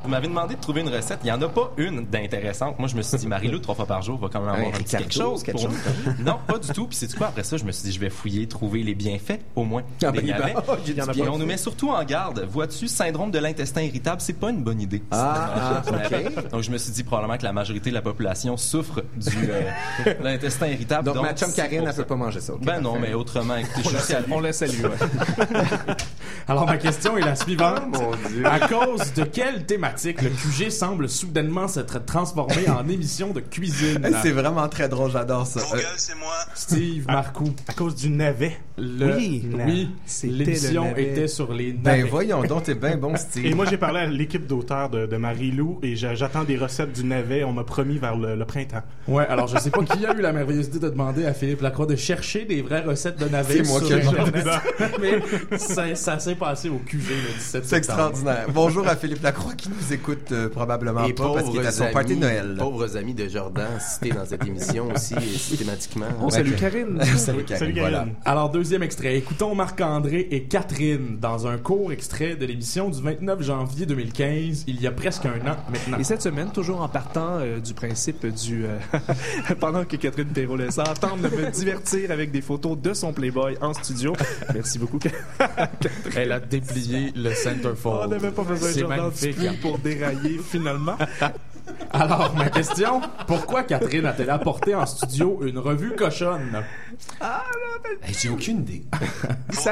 [0.03, 1.21] Vous m'avez demandé de trouver une recette.
[1.23, 2.79] Il n'y en a pas une d'intéressante.
[2.79, 4.71] Moi, je me suis dit, Marie-Lou, trois fois par jour, va quand même avoir un
[4.73, 5.79] petit quelque chose quelque pour chose.
[6.19, 6.25] nous.
[6.25, 6.87] Non, pas du tout.
[6.87, 7.57] Puis c'est quoi après ça?
[7.57, 9.83] Je me suis dit, je vais fouiller, trouver les bienfaits, au moins.
[10.05, 10.53] Ah, des ben,
[10.85, 11.31] j'ai dit Et bien.
[11.33, 12.41] on nous met surtout en garde.
[12.51, 15.03] Vois-tu, syndrome de l'intestin irritable, c'est pas une bonne idée.
[15.11, 16.11] Ah, C'est un ok.
[16.11, 16.49] navet.
[16.53, 20.15] Donc, je me suis dit probablement que la majorité de la population souffre du euh,
[20.19, 21.05] de l'intestin irritable.
[21.07, 22.03] Donc, ma chum Karine, elle ça.
[22.03, 22.53] peut pas manger ça.
[22.61, 24.25] Ben non, mais autrement, écoutez, je On la salue.
[24.33, 25.55] On la salue, ouais.
[26.49, 27.85] Alors, ma question est la suivante.
[27.95, 28.45] Oh, mon Dieu.
[28.47, 34.09] À cause de quelle thématique le QG semble soudainement s'être transformé en émission de cuisine?
[34.23, 35.61] C'est vraiment très drôle, j'adore ça.
[35.75, 35.79] Euh,
[36.55, 37.53] Steve Marcoux.
[37.69, 38.57] À cause du navet.
[38.79, 39.89] Le- Oui, oui,
[40.25, 41.11] l'émission navet.
[41.11, 42.03] était sur les ben navets.
[42.09, 43.45] voyons donc, t'es bien bon, Steve.
[43.47, 46.93] Et moi, j'ai parlé à l'équipe d'auteurs de, de Marie-Lou et j'a- j'attends des recettes
[46.93, 47.45] du navet.
[47.45, 48.83] On m'a promis vers le, le printemps.
[49.07, 51.61] Ouais, alors je sais pas qui a eu la merveilleuse idée de demander à Philippe
[51.61, 54.01] Lacroix de chercher des vraies recettes de navets C'est moi qui ai
[55.01, 57.77] Mais ça, ça s'est passé au QG le 17 C'est septembre.
[57.77, 58.47] extraordinaire.
[58.53, 61.73] Bonjour à Philippe Lacroix qui nous écoute euh, probablement Et pas parce qu'il est à
[61.73, 62.57] son pauvres party de amis, Noël.
[62.59, 66.07] pauvres amis de Jordan cités dans cette émission aussi, euh, systématiquement.
[66.21, 67.03] On salue Karine.
[67.17, 67.59] Salut Karine.
[67.59, 67.99] Salut, Voilà.
[67.99, 68.15] Karine.
[68.25, 69.17] Alors, deuxième extrait.
[69.17, 74.81] Écoutons Marc-André et Catherine dans un court extrait de l'émission du 29 janvier 2015, il
[74.81, 75.99] y a presque un an maintenant.
[75.99, 78.65] Et cette semaine, toujours en partant euh, du principe du...
[78.65, 78.79] euh,
[79.61, 83.57] pendant que Catherine Perrault laisse entendre de me divertir avec des photos de son Playboy
[83.61, 84.15] en studio.
[84.55, 84.99] Merci beaucoup.
[86.17, 88.05] Elle a déplié le centerfold.
[88.05, 88.75] On n'avait pas besoin de
[89.61, 90.97] Pour dérailler finalement.
[91.93, 96.63] Alors, ma question, pourquoi Catherine a-t-elle apporté en studio une revue cochonne?
[98.03, 98.85] Hey, J'ai aucune idée.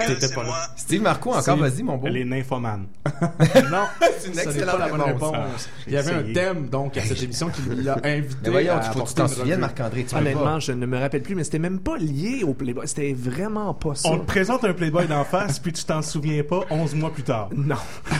[0.06, 0.54] T'étais pas là.
[0.76, 2.06] Steve Marco, encore, vas-y, mon beau.
[2.06, 2.86] Elle est nymphomane.
[3.70, 3.84] Non,
[4.18, 5.32] C'est une excellente pas la bonne réponse.
[5.34, 5.68] réponse.
[5.68, 8.50] Ah, Il y avait un thème, donc, à cette émission qui lui a invité Mais
[8.50, 9.60] voyons, à faut que tu t'en souviennes.
[9.60, 10.06] Marc-André.
[10.14, 10.58] Honnêtement, pas.
[10.60, 12.86] je ne me rappelle plus, mais c'était même pas lié au Playboy.
[12.88, 14.08] C'était vraiment pas ça.
[14.10, 17.22] On te présente un Playboy d'en face, puis tu t'en souviens pas 11 mois plus
[17.22, 17.48] tard.
[17.54, 17.76] Non.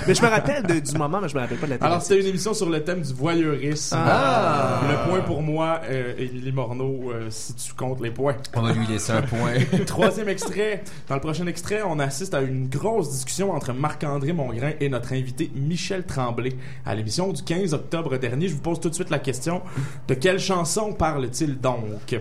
[0.07, 1.89] Mais je me rappelle de- du moment, mais je me rappelle pas de la Alors,
[1.99, 2.09] thématique.
[2.09, 3.62] c'était une émission sur le thème du voyeurisme.
[3.93, 4.81] Ah!
[4.89, 8.37] Le point pour moi, euh, Émilie Morneau, euh, si tu comptes les points.
[8.55, 9.53] On va lui laisser un point.
[9.87, 10.83] Troisième extrait.
[11.09, 15.13] Dans le prochain extrait, on assiste à une grosse discussion entre Marc-André Mongrain et notre
[15.13, 16.57] invité Michel Tremblay.
[16.85, 19.63] À l'émission du 15 octobre dernier, je vous pose tout de suite la question
[20.09, 22.17] de quelle chanson parle-t-il donc?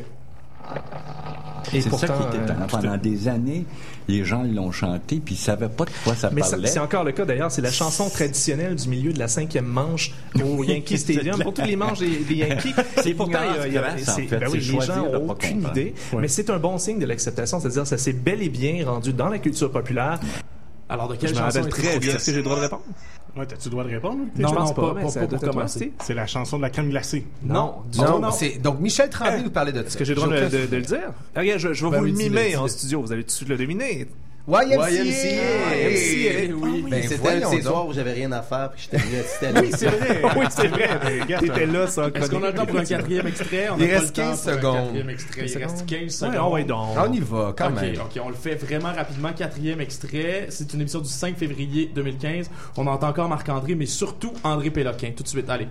[1.74, 2.55] Et C'est pourtant, ça qui était euh.
[2.70, 3.66] Pendant des années,
[4.09, 6.68] les gens l'ont chanté, puis ils savaient pas de quoi ça Mais parlait.
[6.68, 10.12] c'est encore le cas d'ailleurs, c'est la chanson traditionnelle du milieu de la cinquième manche
[10.43, 12.74] au Yankee Stadium pour tous les manches des, des Yankees.
[13.05, 14.38] Et pourtant, il y a- il y a- ignorance crasse, en c'est- fait.
[14.39, 15.78] ben oui, C'est les gens de ont pas aucune comprendre.
[15.78, 19.14] idée, mais c'est un bon signe de l'acceptation, c'est-à-dire ça s'est bel et bien rendu
[19.14, 20.20] dans la culture populaire.
[20.89, 22.16] Alors, de Je quelle me chanson très bien.
[22.16, 22.82] Est-ce que j'ai le droit de répondre?
[23.38, 24.18] Ouais, t'as-tu le droit de répondre?
[24.38, 25.94] Non, Je pense non, pas, mais pas- commencer.
[26.04, 27.26] C'est la chanson de la crème glacée.
[27.44, 28.32] Non, du tout, Non, non.
[28.32, 29.86] c'est donc Michel Tremblay nous parlait de ça.
[29.88, 31.14] Est-ce que j'ai le droit de, de- de le dire?
[31.36, 33.32] Regarde, je, je vais Ben vous oui, le mimer en studio, vous allez tout de
[33.32, 34.08] suite le deviner.
[34.48, 34.76] YMCA.
[35.76, 36.56] YMCA.
[36.62, 39.20] Oui, ben C'était un de ces soirs où j'avais rien à faire, puis j'étais venu
[39.20, 40.22] assister à Oui, c'est vrai.
[40.38, 40.89] oui, c'est vrai.
[41.39, 43.70] T'étais là sans Est-ce qu'on a le temps pour un quatrième extrait?
[43.72, 44.96] On Il reste le temps 15 pour un secondes.
[44.96, 46.36] Il reste 15 Ouais, secondes.
[46.42, 46.88] on va y donc.
[46.98, 47.94] On y va, quand même.
[47.96, 49.30] ok, on le fait vraiment rapidement.
[49.34, 50.48] Quatrième extrait.
[50.50, 52.50] C'est une émission du 5 février 2015.
[52.78, 55.12] On entend encore Marc-André, mais surtout André Péloquin.
[55.16, 55.68] Tout de suite, allez.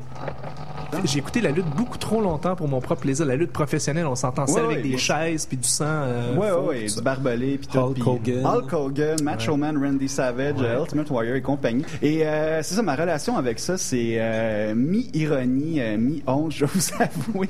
[1.05, 3.27] J'ai écouté la lutte beaucoup trop longtemps pour mon propre plaisir.
[3.27, 5.85] La lutte professionnelle, on s'entend celle Ouais, avec des chaises puis du sang.
[5.87, 6.51] euh, ouais,
[6.81, 6.97] ouais, ça.
[6.97, 7.79] du barbelé, puis tout.
[7.79, 8.60] Hulk Hogan.
[8.61, 10.77] Hulk Hogan, Macho Man, Randy Savage, Ouais.
[10.79, 11.85] Ultimate Warrior et compagnie.
[12.03, 16.81] Et euh, c'est ça, ma relation avec ça, c'est euh, mi-ironie, euh, mi-honte, je vous
[16.99, 17.49] avouer.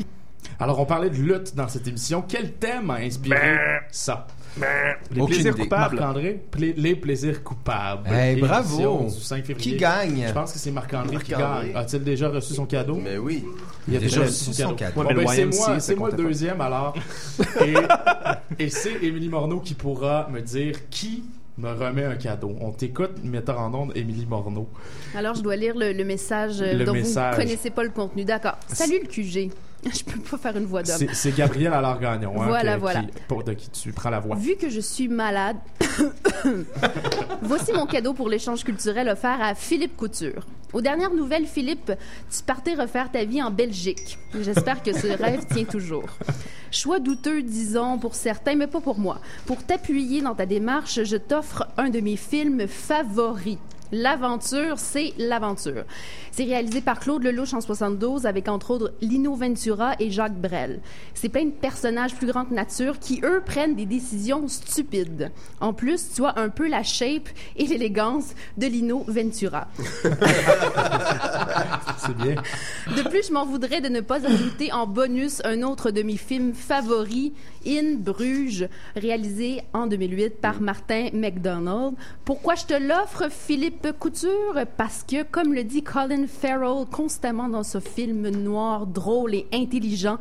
[0.61, 2.23] Alors, on parlait de lutte dans cette émission.
[2.27, 3.57] Quel thème a inspiré
[3.91, 4.27] ça?
[5.11, 5.63] Les Aucune plaisirs idée.
[5.63, 5.97] coupables.
[5.97, 8.09] Marc-André, Pla- les plaisirs coupables.
[8.13, 9.05] Hey, bravo.
[9.05, 9.71] du 5 février.
[9.73, 10.25] Qui gagne?
[10.29, 11.73] Je pense que c'est Marc-André qui gagne.
[11.75, 12.97] A-t-il déjà reçu son cadeau?
[13.03, 13.45] Mais oui.
[13.89, 15.01] Il a Déjà déjà reçu son son cadeau.
[15.01, 16.23] Ouais, Bon, ben, c'est moi, c'est moi le pas.
[16.23, 16.95] deuxième alors.
[18.59, 21.23] et, et c'est Émilie Morneau qui pourra me dire qui
[21.57, 22.57] me remet un cadeau.
[22.61, 24.69] On t'écoute, metteur en onde, Émilie Morneau.
[25.15, 27.35] Alors, je dois lire le, le message euh, Le dont message.
[27.37, 28.25] vous connaissez pas le contenu.
[28.25, 28.59] D'accord.
[28.67, 29.51] Salut le QG.
[29.93, 31.07] Je peux pas faire une voix d'homme.
[31.13, 32.33] C'est Gabriel Allard-Gagnon.
[32.43, 33.01] hein, Voilà, que- voilà.
[33.03, 34.37] qui- pour, de qui tu prends la voix.
[34.37, 35.57] Vu que je suis malade,
[37.43, 40.47] voici mon cadeau pour l'échange culturel offert à Philippe Couture.
[40.73, 41.93] Aux dernières nouvelles, Philippe,
[42.31, 44.19] tu partais refaire ta vie en Belgique.
[44.41, 46.05] J'espère que ce rêve tient toujours.
[46.71, 49.19] Choix douteux, disons, pour certains, mais pas pour moi.
[49.47, 53.59] Pour t'appuyer dans ta démarche, je t'offre un de mes films favoris.
[53.93, 55.85] L'aventure, c'est l'aventure.
[56.31, 60.81] C'est réalisé par Claude Lelouch en 72 avec entre autres Lino Ventura et Jacques Brel.
[61.15, 65.33] C'est plein de personnages plus grands que nature qui, eux, prennent des décisions stupides.
[65.61, 69.67] En plus, tu vois un peu la shape et l'élégance de Lino Ventura.
[71.99, 72.37] C'est bien.
[72.97, 76.17] De plus, je m'en voudrais de ne pas ajouter en bonus un autre de mes
[76.17, 77.33] films favoris,
[77.67, 81.95] In Bruges, réalisé en 2008 par Martin McDonald.
[82.25, 84.65] Pourquoi je te l'offre, Philippe Couture?
[84.79, 90.19] Parce que, comme le dit Colin Farrell constamment dans ce film noir, drôle et intelligent,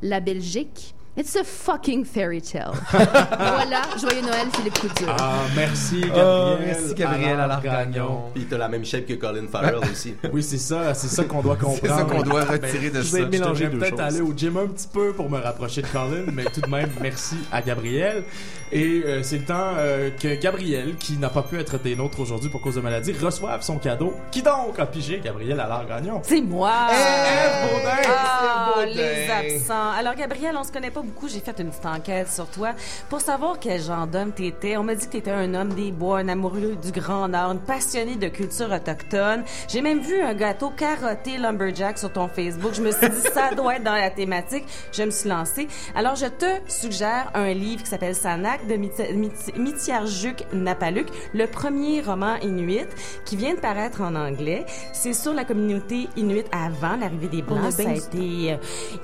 [0.00, 2.72] la Belgique, it's a fucking fairy tale.
[2.90, 5.14] voilà, joyeux Noël, Philippe Couture.
[5.18, 6.24] Ah, merci, Gabriel.
[6.26, 8.20] Oh, merci, Gabriel Allard Allard-Gagnon.
[8.34, 10.14] Puis t'as la même shape que Colin Farrell aussi.
[10.32, 11.78] Oui, c'est ça, c'est ça qu'on doit comprendre.
[11.82, 13.16] C'est ça qu'on doit Ben, retirer de je ça.
[13.18, 15.88] vais Je mélanger devrais peut-être aller au gym un petit peu pour me rapprocher de
[15.88, 18.24] Colin, mais tout de même, merci à Gabriel.
[18.72, 22.20] Et euh, c'est le temps euh, que Gabriel, qui n'a pas pu être des nôtres
[22.20, 24.14] aujourd'hui pour cause de maladie, reçoive son cadeau.
[24.30, 26.20] Qui donc a pigé Gabriel Allard-Gagnon?
[26.22, 26.72] C'est moi!
[26.90, 27.90] Ève Baudin!
[28.08, 28.94] Ah, Ève Baudin!
[28.94, 29.90] les absents.
[29.98, 31.28] Alors, Gabriel, on se connaît pas beaucoup.
[31.28, 32.70] J'ai fait une petite enquête sur toi
[33.08, 34.76] pour savoir quel genre d'homme t'étais.
[34.76, 37.56] On m'a dit que t'étais un homme des bois, un amoureux du grand nord, un
[37.56, 39.42] passionné de culture autochtone.
[39.68, 42.72] J'ai même vu un gâteau carotté lumberjack sur ton Facebook.
[42.74, 44.64] Je me suis dit, ça doit être dans la thématique.
[44.92, 45.68] Je me suis lancée.
[45.94, 51.46] Alors, je te suggère un livre qui s'appelle Sanak de Miti- Miti- Mitiarjuk Napaluk, le
[51.46, 52.86] premier roman inuit
[53.24, 54.64] qui vient de paraître en anglais.
[54.92, 57.72] C'est sur la communauté inuit avant l'arrivée des Blancs.
[57.72, 58.56] Ça a été euh,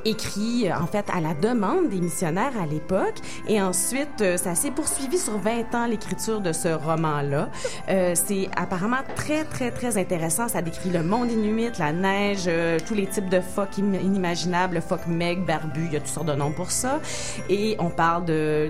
[0.05, 3.15] écrit, euh, en fait, à la demande des missionnaires à l'époque.
[3.49, 7.49] Et ensuite, euh, ça s'est poursuivi sur 20 ans, l'écriture de ce roman-là.
[7.89, 10.49] Euh, c'est apparemment très, très, très intéressant.
[10.49, 14.75] Ça décrit le monde inuit, la neige, euh, tous les types de phoques im- inimaginables,
[14.77, 17.01] le phoque meg, barbu, il y a toutes sortes de noms pour ça.
[17.49, 18.25] Et on parle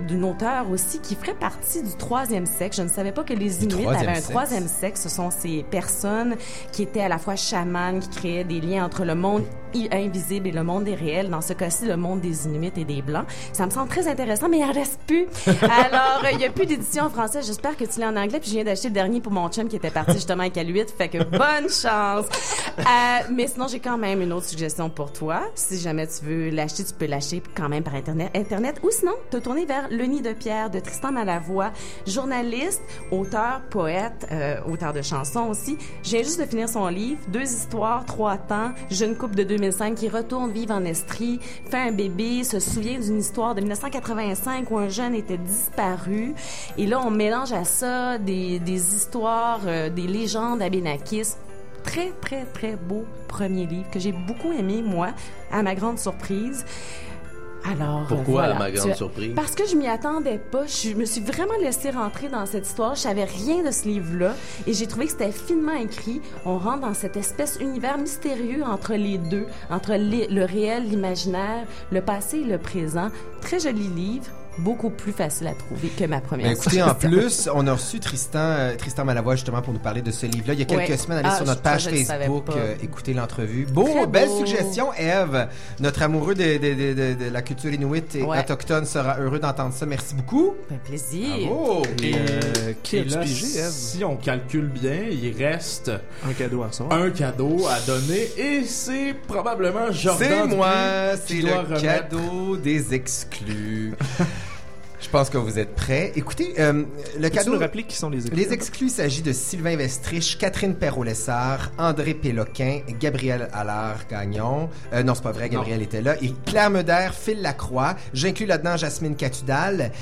[0.07, 2.77] d'une auteure aussi qui ferait partie du troisième sexe.
[2.77, 4.29] Je ne savais pas que les Inuits avaient un sexe.
[4.29, 5.03] troisième sexe.
[5.03, 6.37] Ce sont ces personnes
[6.73, 9.43] qui étaient à la fois chamanes, qui créaient des liens entre le monde
[9.93, 11.31] invisible et le monde des réels.
[11.31, 13.27] Dans ce cas-ci, le monde des Inuits et des Blancs.
[13.53, 15.27] Ça me semble très intéressant, mais il en reste plus.
[15.62, 17.41] Alors, euh, il n'y a plus d'édition en français.
[17.43, 18.41] J'espère que tu l'as en anglais.
[18.41, 20.89] Puis je viens d'acheter le dernier pour mon chum qui était parti justement avec L8.
[20.97, 22.27] Fait que bonne chance.
[22.79, 22.83] Euh,
[23.33, 25.43] mais sinon, j'ai quand même une autre suggestion pour toi.
[25.55, 28.31] Si jamais tu veux l'acheter, tu peux l'acheter quand même par Internet.
[28.35, 28.81] Internet.
[28.83, 31.72] Ou sinon, te tourner vers Le Nid de Pierre de Tristan Malavoie,
[32.07, 35.79] journaliste, auteur, poète, euh, auteur de chansons aussi.
[36.03, 39.95] Je viens juste de finir son livre, Deux histoires, trois temps, jeune couple de 2005
[39.97, 41.41] qui retourne vivre en Estrie,
[41.71, 46.35] fait un bébé, se souvient d'une histoire de 1985 où un jeune était disparu.
[46.79, 51.35] Et là, on mélange à ça des, des histoires, euh, des légendes abénakis.
[51.83, 55.09] Très, très, très beau premier livre que j'ai beaucoup aimé, moi,
[55.51, 56.64] à ma grande surprise.
[57.73, 59.33] Alors, Pourquoi, à ma grande Tu- surprise?
[59.35, 60.67] Parce que je m'y attendais pas.
[60.67, 62.95] Je me suis vraiment laissée rentrer dans cette histoire.
[62.95, 64.35] Je savais rien de ce livre-là.
[64.67, 66.21] Et j'ai trouvé que c'était finement écrit.
[66.45, 71.64] On rentre dans cette espèce univers mystérieux entre les deux, entre les- le réel, l'imaginaire,
[71.91, 73.09] le passé et le présent.
[73.41, 74.27] Très joli livre.
[74.59, 78.01] Beaucoup plus facile à trouver que ma première Ben, écoutez, en plus, on a reçu
[78.01, 80.55] Tristan, euh, Tristan Malavoie justement pour nous parler de ce livre-là.
[80.55, 80.97] Il y a quelques Ouais.
[80.97, 83.67] semaines, allez Ah, sur notre page Facebook, euh, écoutez l'entrevue.
[83.67, 85.49] Beau, belle suggestion, Eve.
[85.81, 88.39] Notre amoureux de, de, de, de, de la culture inuit et Ouais.
[88.41, 89.85] autochtone sera heureux d'entendre ça.
[89.85, 90.55] Merci beaucoup.
[90.73, 91.29] Un plaisir.
[91.49, 91.83] Bravo.
[92.03, 93.71] Et, euh, qui et a-tu là, pigé, Ève?
[93.71, 95.91] si on calcule bien, il reste
[96.27, 96.99] Un cadeau à recevoir.
[96.99, 100.73] un cadeau à donner et c'est probablement Jordan C'est moi,
[101.27, 103.95] c'est le remettre- cadeau des exclus.
[105.07, 106.11] Je pense que vous êtes prêts.
[106.17, 106.83] Écoutez, euh,
[107.17, 107.53] le cadeau.
[107.53, 108.37] nous rappeler qui sont les exclus?
[108.37, 114.69] Les exclus, il s'agit de Sylvain Vestrich, Catherine Perrault-Lessard, André Péloquin, Gabriel Allard-Gagnon.
[114.93, 116.17] Euh, non, c'est pas vrai, Gabriel était là.
[116.23, 117.95] Et Claire Meder, Phil Lacroix.
[118.15, 119.93] J'inclus là-dedans Jasmine Catudal.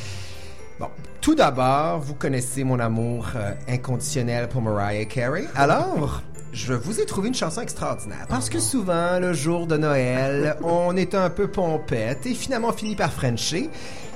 [0.80, 0.88] Bon,
[1.20, 5.44] tout d'abord, vous connaissez mon amour euh, inconditionnel pour Mariah Carey.
[5.54, 6.22] Alors,
[6.54, 8.24] je vous ai trouvé une chanson extraordinaire.
[8.30, 12.72] Parce que souvent, le jour de Noël, on est un peu pompette et finalement on
[12.72, 13.68] finit par Frencher.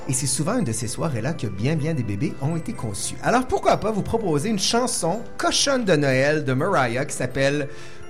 [0.09, 3.16] Et c'est souvent une de ces soirées-là que bien bien des bébés ont été conçus.
[3.22, 7.68] Alors pourquoi pas vous proposer une chanson cochonne de Noël de Mariah qui s'appelle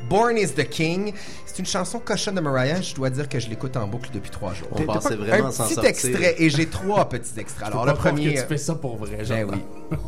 [0.08, 1.12] Born is the King.
[1.44, 2.80] C'est une chanson cochonne de Mariah.
[2.80, 4.68] Je dois dire que je l'écoute en boucle depuis trois jours.
[4.70, 5.90] On pensait vraiment un s'en petit sortir.
[5.90, 7.66] extrait et j'ai trois petits extraits.
[7.66, 8.34] Alors le premier.
[8.34, 9.58] que tu fais ça pour vrai, Ben oui.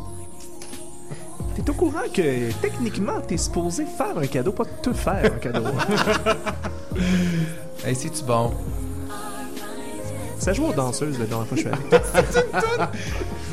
[1.55, 5.65] T'es au courant que techniquement, t'es supposé faire un cadeau, pas te faire un cadeau.
[7.85, 8.53] Hey, c'est-tu bon?
[10.41, 12.87] Ça joue aux danseuses la dernière fois que je suis allé.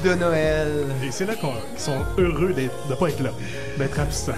[0.05, 0.87] De Noël.
[1.07, 3.31] Et c'est là qu'on- qu'ils sont heureux d'être- de pas être là,
[3.77, 4.33] d'être absents.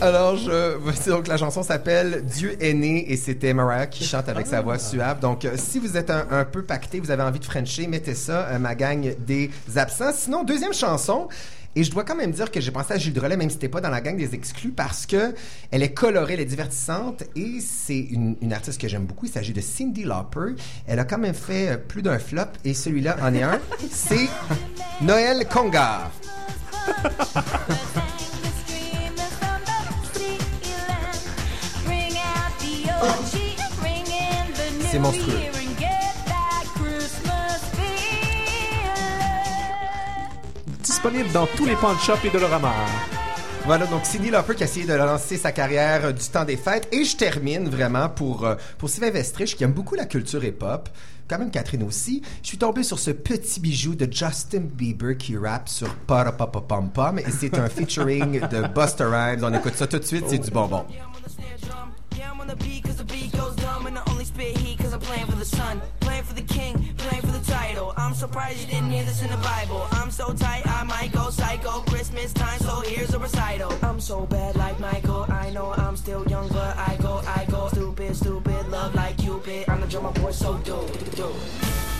[0.00, 0.76] Alors, je...
[0.78, 4.60] voici donc la chanson s'appelle Dieu est né et c'était Mariah qui chante avec sa
[4.60, 5.20] voix suave.
[5.20, 8.14] Donc, euh, si vous êtes un, un peu pacté, vous avez envie de Frencher, mettez
[8.14, 10.12] ça, euh, ma gang des absents.
[10.12, 11.28] Sinon, deuxième chanson.
[11.74, 13.68] Et je dois quand même dire que j'ai pensé à Gilles Drolet, même si c'était
[13.68, 15.34] pas dans la gang des exclus, parce que
[15.70, 19.26] elle est colorée, elle est divertissante et c'est une, une artiste que j'aime beaucoup.
[19.26, 20.54] Il s'agit de Cindy Lauper.
[20.86, 23.58] Elle a quand même fait euh, plus d'un flop et celui-là en est un.
[23.90, 24.28] c'est
[25.00, 26.10] Noël Congar.
[34.92, 35.61] C'est monstrueux.
[41.02, 42.72] Disponible dans tous les pawn shops et Dolorama.
[43.64, 46.56] Voilà, donc Cindy Lauper qui a essayé de lancer sa carrière euh, du temps des
[46.56, 46.86] fêtes.
[46.92, 50.88] Et je termine vraiment pour, euh, pour Sylvain Vestrich, qui aime beaucoup la culture hip-hop.
[51.26, 52.22] Quand même Catherine aussi.
[52.44, 56.60] Je suis tombé sur ce petit bijou de Justin Bieber qui rappe sur Para Papa
[56.60, 57.18] Pom Pom.
[57.18, 59.42] Et c'est un featuring de Busta Rhymes.
[59.42, 60.84] On écoute ça tout de suite, c'est du bonbon.
[62.16, 64.78] Yeah, I'm on the beat cause the beat goes dumb and I only spit heat
[64.78, 66.91] cause I'm playing for the sun, playing for the king, playing for the
[67.82, 68.02] title.
[68.02, 69.86] I'm surprised you didn't hear this in the Bible.
[69.92, 71.80] I'm so tight, I might go psycho.
[71.90, 73.72] Christmas time, so here's a recital.
[73.82, 75.26] I'm so bad like Michael.
[75.28, 77.68] I know I'm still young, but I go, I go.
[77.68, 79.68] Stupid, stupid, love like Cupid.
[79.68, 81.91] I'm the drummer boy, so dope, dope.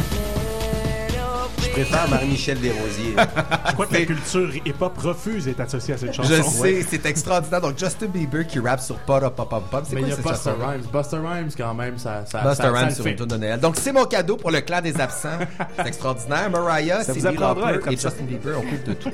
[1.62, 3.14] Je préfère Marie-Michel Desrosiers.
[3.68, 6.32] Je crois que la culture hip-hop refuse d'être associée à cette chanson.
[6.34, 7.60] Je sais, c'est extraordinaire.
[7.60, 9.82] Donc, Justin Bieber qui rappe sur Para Papa Pom Pom.
[9.84, 10.66] C'est Mais quoi il y a cette Buster chanson?
[10.66, 10.82] Rhymes.
[10.92, 12.24] Buster Rhymes, quand même, ça.
[12.26, 13.60] ça Buster ça- ça Rhymes sur une tour de Noël.
[13.60, 15.28] Donc, c'est mon cadeau pour le clan des absents.
[15.76, 16.50] C'est extraordinaire.
[16.50, 17.96] Mariah, être et.
[17.96, 19.10] Justin Bieber, on coupe de tout.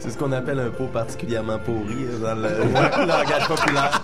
[0.00, 4.02] C'est ce qu'on appelle un pot particulièrement pourri euh, dans le le langage populaire.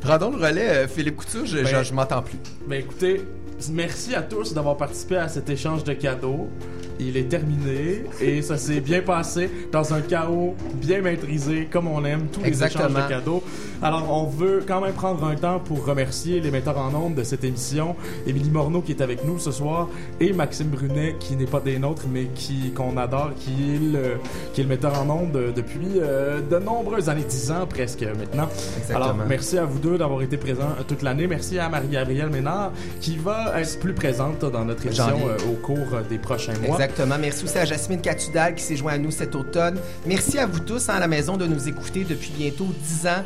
[0.00, 2.38] Prends le relais, euh, Philippe Couture, je, Ben, je, je m'entends plus.
[2.66, 3.22] Ben écoutez,
[3.70, 6.48] merci à tous d'avoir participé à cet échange de cadeaux.
[7.00, 12.04] Il est terminé et ça s'est bien passé dans un chaos bien maîtrisé comme on
[12.04, 13.42] aime tous les échanges de cadeaux.
[13.82, 17.22] Alors on veut quand même prendre un temps pour remercier les metteurs en ondes de
[17.22, 17.94] cette émission,
[18.26, 19.88] Émilie Morneau qui est avec nous ce soir
[20.20, 24.16] et Maxime Brunet qui n'est pas des nôtres mais qui qu'on adore qui est le
[24.52, 28.48] qui est le metteur en ondes depuis euh, de nombreuses années, 10 ans presque maintenant.
[28.78, 29.04] Exactement.
[29.04, 31.26] Alors merci à vous deux d'avoir été présents toute l'année.
[31.26, 36.00] Merci à Marie-Gabrielle Ménard qui va être plus présente dans notre émission euh, au cours
[36.08, 36.76] des prochains mois.
[36.76, 36.87] Exactement.
[37.20, 39.78] Merci aussi à Jasmine Catudal qui s'est joint à nous cet automne.
[40.06, 43.24] Merci à vous tous hein, à la maison de nous écouter depuis bientôt 10 ans.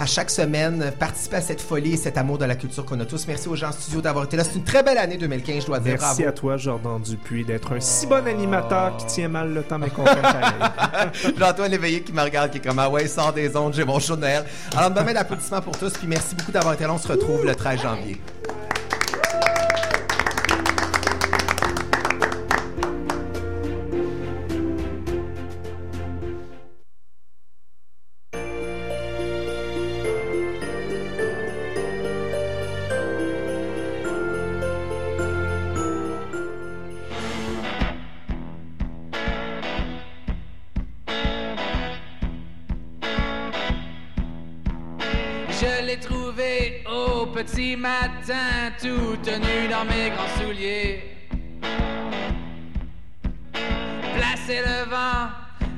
[0.00, 3.04] À chaque semaine, participer à cette folie et cet amour de la culture qu'on a
[3.04, 3.26] tous.
[3.26, 4.44] Merci aux gens en studio d'avoir été là.
[4.44, 5.96] C'est une très belle année 2015, je dois dire.
[5.98, 6.28] Merci Bravo.
[6.28, 9.90] à toi, Jordan Dupuis, d'être un si bon animateur qui tient mal le temps, mais
[9.90, 10.04] qu'on.
[11.36, 13.98] Jean-Antoine Léveillé qui me regarde, qui est comme Ah ouais, sort des ondes, j'ai mon
[13.98, 14.24] show de.
[14.24, 16.92] Alors, demain d'applaudissements pour tous, puis merci beaucoup d'avoir été là.
[16.92, 18.20] On se retrouve le 13 janvier.
[49.84, 51.02] Mes grands souliers.
[54.16, 55.30] Placez le vent,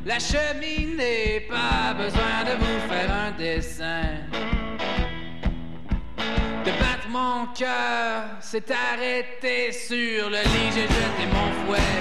[0.07, 4.03] la cheminée, pas besoin de vous faire un dessin.
[6.64, 12.01] De battre mon cœur s'est arrêté sur le lit, j'ai jeté mon fouet.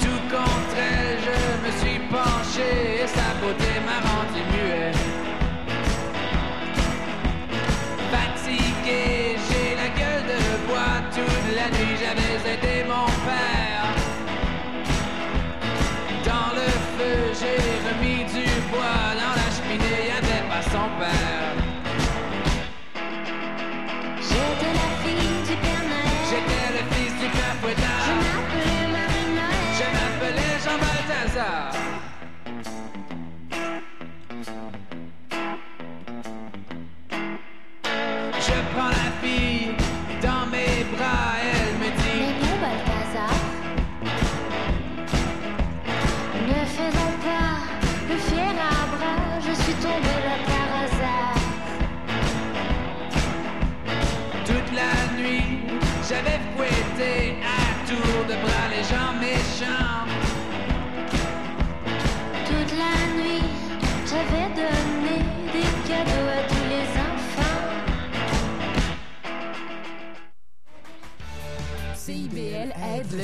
[0.00, 4.55] Tout contre elle, je me suis penché et sa beauté m'a rendu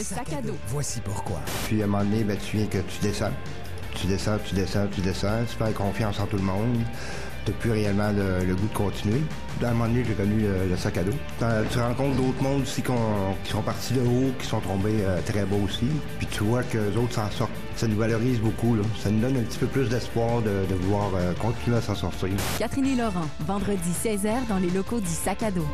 [0.02, 0.56] sac à dos.
[0.68, 1.40] Voici pourquoi.
[1.66, 3.32] Puis à un moment donné, ben, tu viens que tu descends.
[3.94, 5.44] Tu descends, tu descends, tu descends.
[5.48, 6.78] Tu fais confiance en tout le monde.
[7.44, 9.20] t'as plus réellement le, le goût de continuer.
[9.60, 11.12] Dans un moment donné, j'ai connu euh, le sac à dos.
[11.70, 15.44] Tu rencontres d'autres mondes aussi qui sont partis de haut, qui sont tombés euh, très
[15.44, 15.86] bas aussi.
[16.18, 17.50] Puis tu vois que les autres s'en sortent.
[17.76, 18.76] Ça nous valorise beaucoup.
[18.76, 18.82] Là.
[19.02, 21.94] Ça nous donne un petit peu plus d'espoir de, de vouloir euh, continuer à s'en
[21.94, 22.30] sortir.
[22.58, 25.66] Catherine et Laurent, vendredi 16h dans les locaux du Sac à dos.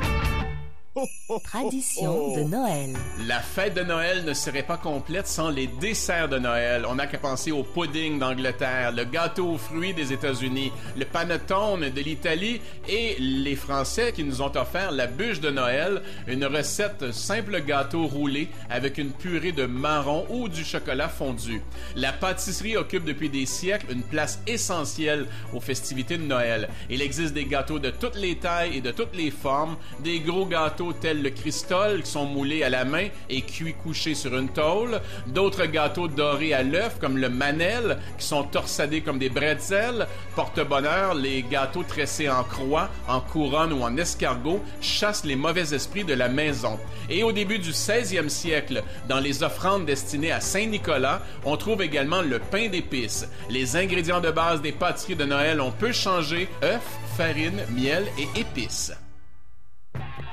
[1.28, 2.96] Tradition de Noël.
[3.26, 6.86] La fête de Noël ne serait pas complète sans les desserts de Noël.
[6.88, 11.90] On n'a qu'à penser au pudding d'Angleterre, le gâteau aux fruits des États-Unis, le panettone
[11.90, 17.12] de l'Italie et les Français qui nous ont offert la bûche de Noël, une recette
[17.12, 21.60] simple gâteau roulé avec une purée de marron ou du chocolat fondu.
[21.94, 26.70] La pâtisserie occupe depuis des siècles une place essentielle aux festivités de Noël.
[26.88, 30.46] Il existe des gâteaux de toutes les tailles et de toutes les formes, des gros
[30.46, 34.48] gâteaux tels le Cristol qui sont moulés à la main et cuits couchés sur une
[34.48, 40.06] tôle, d'autres gâteaux dorés à l'œuf comme le Manel qui sont torsadés comme des bretzels,
[40.34, 46.04] porte-bonheur, les gâteaux tressés en croix, en couronne ou en escargot chassent les mauvais esprits
[46.04, 46.78] de la maison.
[47.10, 52.22] Et au début du 16e siècle, dans les offrandes destinées à Saint-Nicolas, on trouve également
[52.22, 53.28] le pain d'épices.
[53.50, 56.80] Les ingrédients de base des pâtisseries de Noël ont peu changé, œufs,
[57.16, 58.92] farine, miel et épices.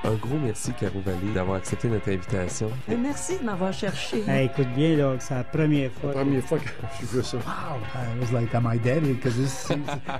[0.03, 2.69] Un gros merci, Caro Vallée, d'avoir accepté notre invitation.
[2.88, 4.23] Merci de m'avoir cherché.
[4.27, 6.09] Hey, écoute bien, là, c'est la première fois.
[6.13, 6.69] La première fois que
[7.01, 7.38] je veux ça.
[7.38, 7.43] Wow!
[7.95, 9.03] I was like, am I dead?
[9.03, 9.71] Because this,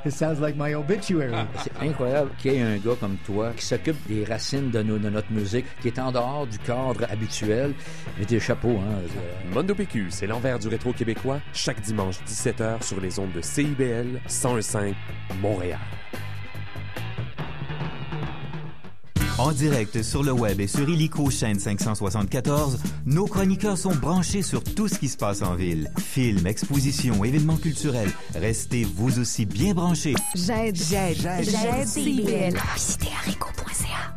[0.06, 1.32] it sounds like my obituary.
[1.64, 4.98] C'est incroyable qu'il y ait un gars comme toi qui s'occupe des racines de, nos-
[4.98, 7.74] de notre musique, qui est en dehors du cadre habituel.
[8.18, 9.02] Mais des chapeaux, hein.
[9.54, 14.20] Mondo PQ, c'est l'envers du rétro québécois, chaque dimanche 17h sur les ondes de CIBL
[14.28, 14.94] 101.5
[15.42, 15.80] Montréal.
[19.38, 24.64] En direct sur le web et sur Illico chaîne 574, nos chroniqueurs sont branchés sur
[24.64, 25.92] tout ce qui se passe en ville.
[25.98, 28.10] Films, expositions, événements culturels.
[28.34, 30.16] Restez vous aussi bien branchés.
[30.36, 32.58] J'aide, j'aide, j'aide CIBL.
[32.76, 34.16] Visitez haricot.ca.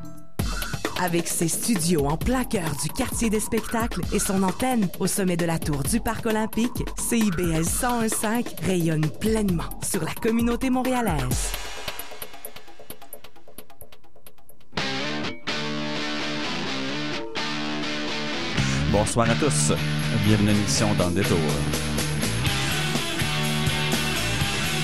[1.03, 5.37] Avec ses studios en plein cœur du quartier des spectacles et son antenne au sommet
[5.37, 11.53] de la tour du Parc olympique, CIBL 101.5 rayonne pleinement sur la communauté montréalaise.
[18.91, 19.73] Bonsoir à tous.
[20.25, 21.39] Bienvenue à l'émission dans le détour.